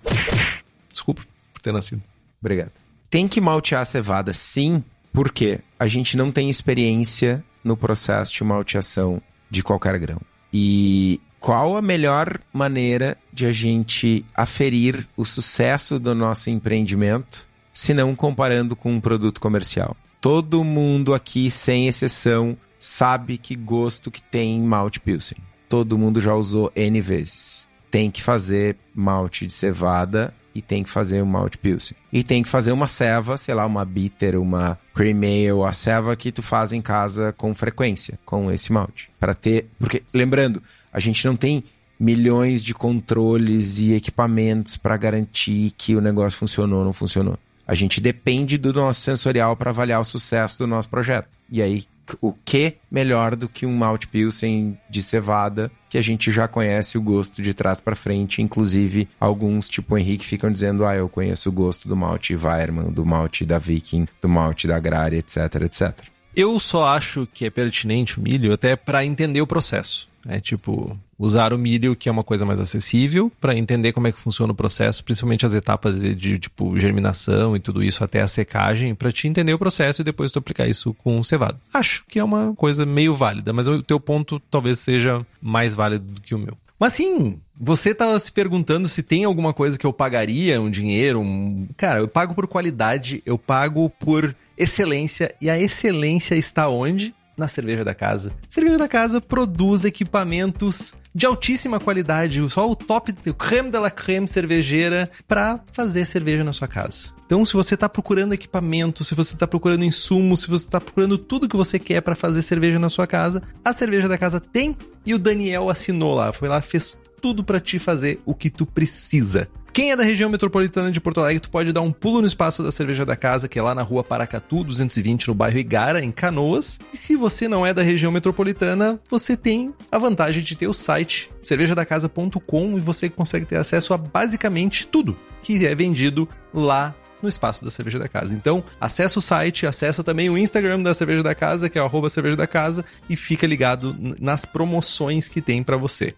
[0.91, 1.21] Desculpa
[1.53, 2.03] por ter nascido.
[2.41, 2.71] Obrigado.
[3.09, 8.43] Tem que maltear a cevada, sim, porque a gente não tem experiência no processo de
[8.43, 10.21] malteação de qualquer grão.
[10.53, 17.93] E qual a melhor maneira de a gente aferir o sucesso do nosso empreendimento, se
[17.93, 19.97] não comparando com um produto comercial?
[20.21, 25.37] Todo mundo aqui, sem exceção, sabe que gosto que tem malte Pilsen.
[25.67, 27.67] Todo mundo já usou N vezes.
[27.91, 31.97] Tem que fazer malte de cevada e tem que fazer um malte Pilsen.
[32.11, 36.15] E tem que fazer uma ceva, sei lá, uma bitter, uma cream ale, a ceva
[36.15, 39.11] que tu faz em casa com frequência, com esse malte.
[39.19, 41.61] Para ter, porque lembrando, a gente não tem
[41.99, 47.37] milhões de controles e equipamentos para garantir que o negócio funcionou ou não funcionou.
[47.67, 51.27] A gente depende do nosso sensorial para avaliar o sucesso do nosso projeto.
[51.49, 51.83] E aí,
[52.21, 56.97] o que melhor do que um malte pilsen de cevada que a gente já conhece
[56.97, 61.07] o gosto de trás para frente, inclusive alguns, tipo o Henrique, ficam dizendo: "Ah, eu
[61.07, 65.37] conheço o gosto do malte Weirman, do malte da Viking, do malte da Agrária, etc,
[65.63, 66.15] etc".
[66.35, 70.09] Eu só acho que é pertinente o milho até para entender o processo.
[70.27, 74.11] É tipo, usar o milho, que é uma coisa mais acessível, para entender como é
[74.11, 78.21] que funciona o processo, principalmente as etapas de, de, tipo germinação e tudo isso até
[78.21, 81.59] a secagem, para te entender o processo e depois tu aplicar isso com cevado.
[81.73, 86.05] Acho que é uma coisa meio válida, mas o teu ponto talvez seja mais válido
[86.05, 86.57] do que o meu.
[86.79, 91.21] Mas sim, você estava se perguntando se tem alguma coisa que eu pagaria, um dinheiro,
[91.21, 91.67] um...
[91.77, 97.13] Cara, eu pago por qualidade, eu pago por excelência, e a excelência está onde?
[97.37, 98.31] Na cerveja da casa.
[98.49, 103.89] Cerveja da casa produz equipamentos de altíssima qualidade, só o top, o creme de la
[103.89, 107.13] creme cervejeira para fazer cerveja na sua casa.
[107.25, 111.17] Então, se você está procurando equipamento, se você está procurando insumos, se você está procurando
[111.17, 114.77] tudo que você quer para fazer cerveja na sua casa, a cerveja da casa tem
[115.05, 118.65] e o Daniel assinou lá, foi lá, fez tudo para te fazer o que tu
[118.65, 119.47] precisa.
[119.75, 122.63] Quem é da região metropolitana de Porto Alegre, tu pode dar um pulo no espaço
[122.63, 126.13] da Cerveja da Casa, que é lá na rua Paracatu, 220, no bairro Igara, em
[126.13, 126.79] Canoas.
[126.93, 130.73] E se você não é da região metropolitana, você tem a vantagem de ter o
[130.73, 137.27] site cervejadacasa.com e você consegue ter acesso a basicamente tudo que é vendido lá no
[137.27, 138.33] espaço da Cerveja da Casa.
[138.33, 142.09] Então, acessa o site, acessa também o Instagram da Cerveja da Casa, que é o
[142.09, 146.15] cerveja da casa, e fica ligado nas promoções que tem para você.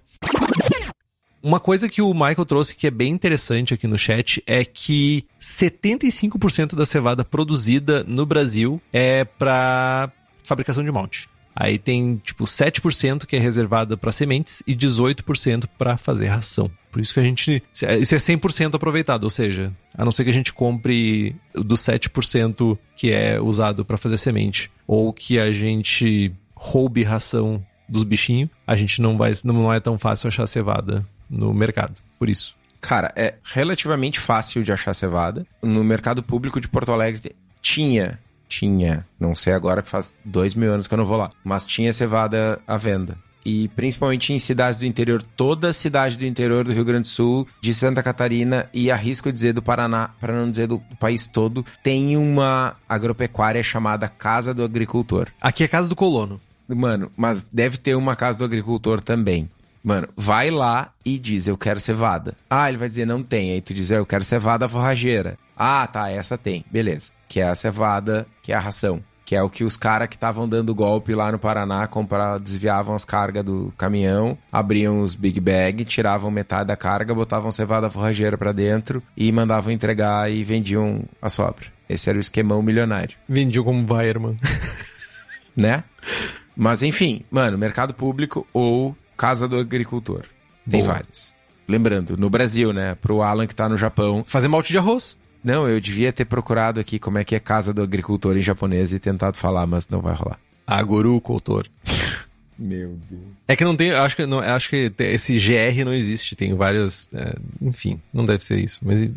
[1.48, 5.24] Uma coisa que o Michael trouxe que é bem interessante aqui no chat é que
[5.40, 10.12] 75% da cevada produzida no Brasil é para
[10.44, 11.30] fabricação de malte.
[11.56, 16.70] Aí tem tipo 7% que é reservada para sementes e 18% para fazer ração.
[16.92, 17.64] Por isso que a gente.
[17.72, 22.78] Isso é 100% aproveitado, ou seja, a não ser que a gente compre dos 7%
[22.94, 28.76] que é usado para fazer semente, ou que a gente roube ração dos bichinhos, a
[28.76, 29.32] gente não vai.
[29.46, 31.96] Não é tão fácil achar cevada no mercado.
[32.18, 32.56] Por isso.
[32.80, 35.46] Cara, é relativamente fácil de achar cevada.
[35.62, 40.72] No mercado público de Porto Alegre tinha, tinha, não sei agora que faz dois mil
[40.72, 43.18] anos que eu não vou lá, mas tinha cevada à venda.
[43.46, 47.48] E principalmente em cidades do interior, toda cidade do interior do Rio Grande do Sul,
[47.62, 51.64] de Santa Catarina e arrisco dizer do Paraná, para não dizer do, do país todo,
[51.82, 55.30] tem uma agropecuária chamada Casa do Agricultor.
[55.40, 56.42] Aqui é Casa do Colono.
[56.68, 59.50] Mano, mas deve ter uma Casa do Agricultor também.
[59.88, 62.36] Mano, vai lá e diz, eu quero cevada.
[62.50, 63.54] Ah, ele vai dizer, não tem.
[63.54, 65.38] Aí tu diz, eu quero cevada forrageira.
[65.56, 66.66] Ah, tá, essa tem.
[66.70, 67.14] Beleza.
[67.26, 69.02] Que é a cevada, que é a ração.
[69.24, 72.94] Que é o que os caras que estavam dando golpe lá no Paraná comprar, desviavam
[72.96, 78.38] as cargas do caminhão, abriam os big bag, tiravam metade da carga, botavam cevada forrageira
[78.38, 81.68] para dentro e mandavam entregar e vendiam a sobra.
[81.88, 83.16] Esse era o esquemão milionário.
[83.26, 84.36] Vendiam como Weirman.
[85.56, 85.86] né?
[86.58, 90.26] Mas enfim, mano, mercado público ou Casa do Agricultor.
[90.70, 90.94] Tem Boa.
[90.94, 91.36] várias.
[91.68, 92.96] Lembrando, no Brasil, né?
[92.96, 94.24] Pro Alan que tá no Japão.
[94.26, 95.18] Fazer malte de arroz.
[95.44, 98.94] Não, eu devia ter procurado aqui como é que é casa do agricultor em japonês
[98.94, 100.40] e tentado falar, mas não vai rolar.
[100.66, 101.66] Agoricultor.
[102.58, 103.22] Meu Deus.
[103.48, 107.08] É que não tem, acho que não, acho que esse GR não existe, tem vários,
[107.14, 109.08] é, enfim, não deve ser isso, mas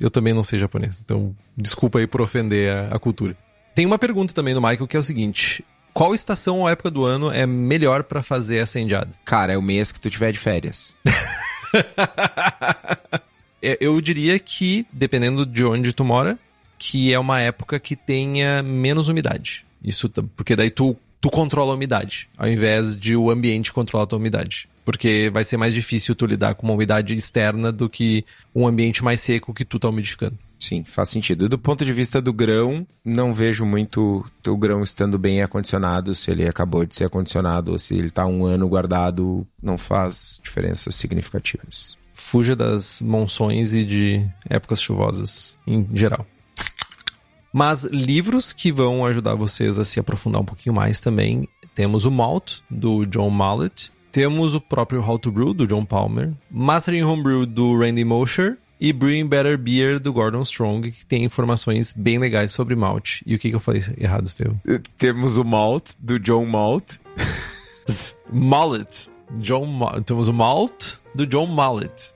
[0.00, 3.36] eu também não sei japonês, então desculpa aí por ofender a, a cultura.
[3.74, 5.64] Tem uma pergunta também do Michael que é o seguinte:
[5.94, 9.10] qual estação ou época do ano é melhor pra fazer essa endiada?
[9.24, 10.96] Cara, é o mês que tu tiver de férias.
[13.62, 16.38] Eu diria que, dependendo de onde tu mora,
[16.76, 19.64] que é uma época que tenha menos umidade.
[19.82, 24.06] Isso, porque daí tu, tu controla a umidade, ao invés de o ambiente controlar a
[24.06, 24.68] tua umidade.
[24.84, 28.24] Porque vai ser mais difícil tu lidar com uma umidade externa do que
[28.54, 30.36] um ambiente mais seco que tu tá umidificando.
[30.58, 31.48] Sim, faz sentido.
[31.48, 36.30] Do ponto de vista do grão, não vejo muito o grão estando bem acondicionado, se
[36.30, 40.94] ele acabou de ser acondicionado ou se ele tá um ano guardado, não faz diferenças
[40.94, 41.98] significativas.
[42.12, 46.26] Fuja das monções e de épocas chuvosas em geral.
[47.52, 51.48] Mas livros que vão ajudar vocês a se aprofundar um pouquinho mais também.
[51.72, 53.92] Temos o Malt, do John Mallet.
[54.10, 56.32] Temos o próprio How to Brew, do John Palmer.
[56.50, 58.58] Mastering Homebrew, do Randy Mosher.
[58.80, 63.22] E Brewing Better Beer, do Gordon Strong, que tem informações bem legais sobre malt.
[63.24, 64.60] E o que, que eu falei errado, Estevão?
[64.98, 66.98] Temos o Malt, do John Malt.
[68.32, 69.10] Mallet.
[69.38, 72.12] John Ma Temos o Malt, do John Mallet.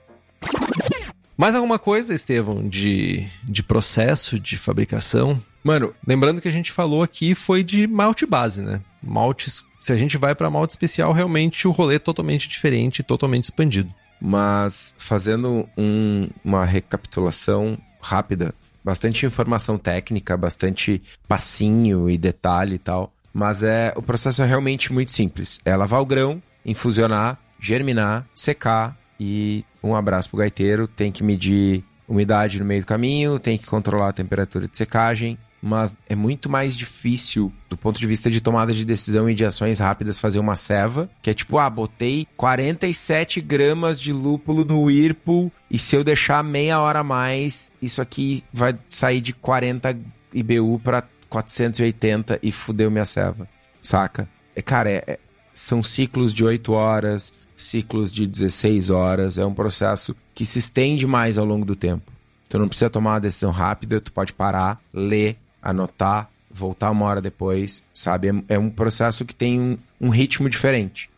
[1.37, 5.41] Mais alguma coisa, Estevão, de, de processo de fabricação?
[5.63, 8.81] Mano, Lembrando que a gente falou aqui foi de malte base, né?
[9.01, 13.45] Maltes, se a gente vai para malte especial, realmente o rolê é totalmente diferente, totalmente
[13.45, 13.93] expandido.
[14.19, 18.53] Mas fazendo um- uma recapitulação rápida,
[18.83, 24.91] bastante informação técnica, bastante passinho e detalhe e tal, mas é o processo é realmente
[24.91, 25.59] muito simples.
[25.63, 31.83] É lavar o grão, infusionar, germinar, secar e um abraço pro gaiteiro, tem que medir
[32.07, 36.49] umidade no meio do caminho, tem que controlar a temperatura de secagem, mas é muito
[36.49, 40.39] mais difícil do ponto de vista de tomada de decisão e de ações rápidas fazer
[40.39, 45.95] uma ceva, que é tipo, ah, botei 47 gramas de lúpulo no Whirlpool e se
[45.95, 49.97] eu deixar meia hora a mais, isso aqui vai sair de 40
[50.33, 53.47] IBU para 480 e fudeu minha ceva,
[53.81, 54.27] saca?
[54.55, 55.19] É, cara, é- é-
[55.53, 61.05] são ciclos de 8 horas, ciclos de 16 horas, é um processo que se estende
[61.05, 62.11] mais ao longo do tempo.
[62.47, 67.21] Tu não precisa tomar uma decisão rápida, tu pode parar, ler, anotar, voltar uma hora
[67.21, 68.29] depois, sabe?
[68.29, 71.09] É, é um processo que tem um, um ritmo diferente.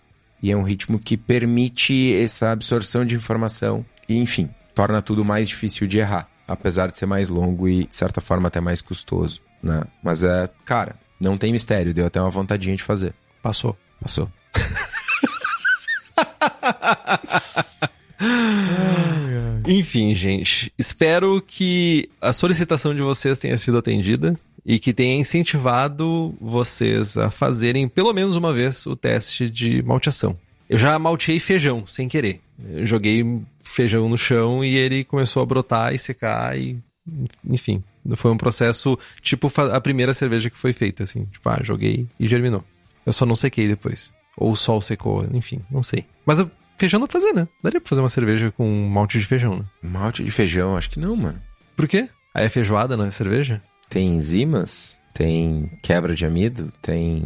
[0.44, 5.48] E é um ritmo que permite essa absorção de informação e, enfim, torna tudo mais
[5.48, 6.28] difícil de errar.
[6.48, 9.84] Apesar de ser mais longo e, de certa forma, até mais custoso, né?
[10.04, 13.14] Mas é, cara, não tem mistério, deu até uma vontadinha de fazer.
[13.42, 13.78] Passou.
[14.02, 14.30] Passou.
[19.74, 26.36] Enfim, gente, espero que a solicitação de vocês tenha sido atendida e que tenha incentivado
[26.42, 30.38] vocês a fazerem pelo menos uma vez o teste de malteação.
[30.70, 32.42] Eu já malteei feijão sem querer.
[32.70, 33.24] Eu joguei
[33.64, 36.78] feijão no chão e ele começou a brotar e secar e
[37.50, 37.82] enfim,
[38.18, 42.28] foi um processo tipo a primeira cerveja que foi feita assim, tipo, ah, joguei e
[42.28, 42.66] germinou.
[43.06, 44.14] Eu só não sequei depois.
[44.36, 46.06] Ou o sol secou, enfim, não sei.
[46.26, 46.46] Mas
[46.82, 47.48] feijão dá pra fazer, né?
[47.64, 49.66] Daria pra fazer uma cerveja com malte de feijão, né?
[49.84, 51.40] Malte de feijão, acho que não, mano.
[51.76, 52.10] Por quê?
[52.34, 53.62] Aí é feijoada, não é cerveja?
[53.88, 55.00] Tem enzimas?
[55.14, 56.74] Tem quebra de amido?
[56.82, 57.24] Tem.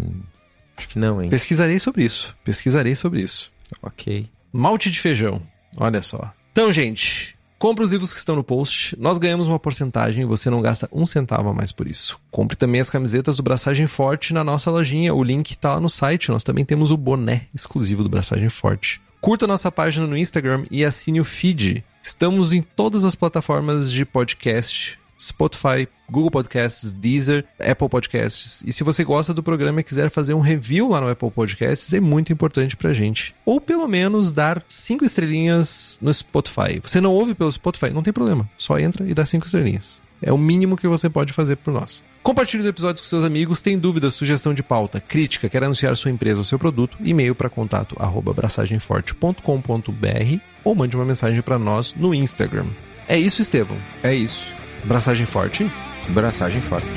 [0.76, 1.30] Acho que não, hein?
[1.30, 2.36] Pesquisarei sobre isso.
[2.44, 3.52] Pesquisarei sobre isso.
[3.82, 4.28] Ok.
[4.52, 5.42] Malte de feijão.
[5.78, 6.34] Olha só.
[6.52, 9.00] Então, gente, compre os livros que estão no post.
[9.00, 12.20] Nós ganhamos uma porcentagem e você não gasta um centavo a mais por isso.
[12.30, 15.14] Compre também as camisetas do Braçagem Forte na nossa lojinha.
[15.14, 16.30] O link tá lá no site.
[16.30, 19.00] Nós também temos o boné exclusivo do Braçagem Forte.
[19.26, 21.84] Curta nossa página no Instagram e assine o feed.
[22.00, 25.00] Estamos em todas as plataformas de podcast.
[25.20, 28.64] Spotify, Google Podcasts, Deezer, Apple Podcasts.
[28.68, 31.92] E se você gosta do programa e quiser fazer um review lá no Apple Podcasts,
[31.92, 33.34] é muito importante pra gente.
[33.44, 36.80] Ou pelo menos dar cinco estrelinhas no Spotify.
[36.84, 37.90] Você não ouve pelo Spotify?
[37.90, 38.48] Não tem problema.
[38.56, 40.04] Só entra e dá cinco estrelinhas.
[40.26, 42.04] É o mínimo que você pode fazer por nós.
[42.24, 43.62] Compartilhe os episódios com seus amigos.
[43.62, 46.98] Tem dúvidas, sugestão de pauta, crítica, quer anunciar sua empresa ou seu produto?
[47.00, 52.66] E-mail para contato arroba abraçagemforte.com.br ou mande uma mensagem para nós no Instagram.
[53.08, 53.78] É isso, Estevão.
[54.02, 54.52] É isso.
[54.84, 55.70] Braçagem forte.
[56.10, 56.90] Braçagem forte.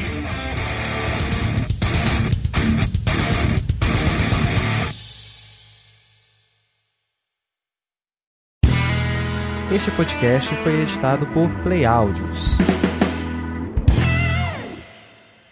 [9.70, 12.56] Este podcast foi editado por Play Áudios.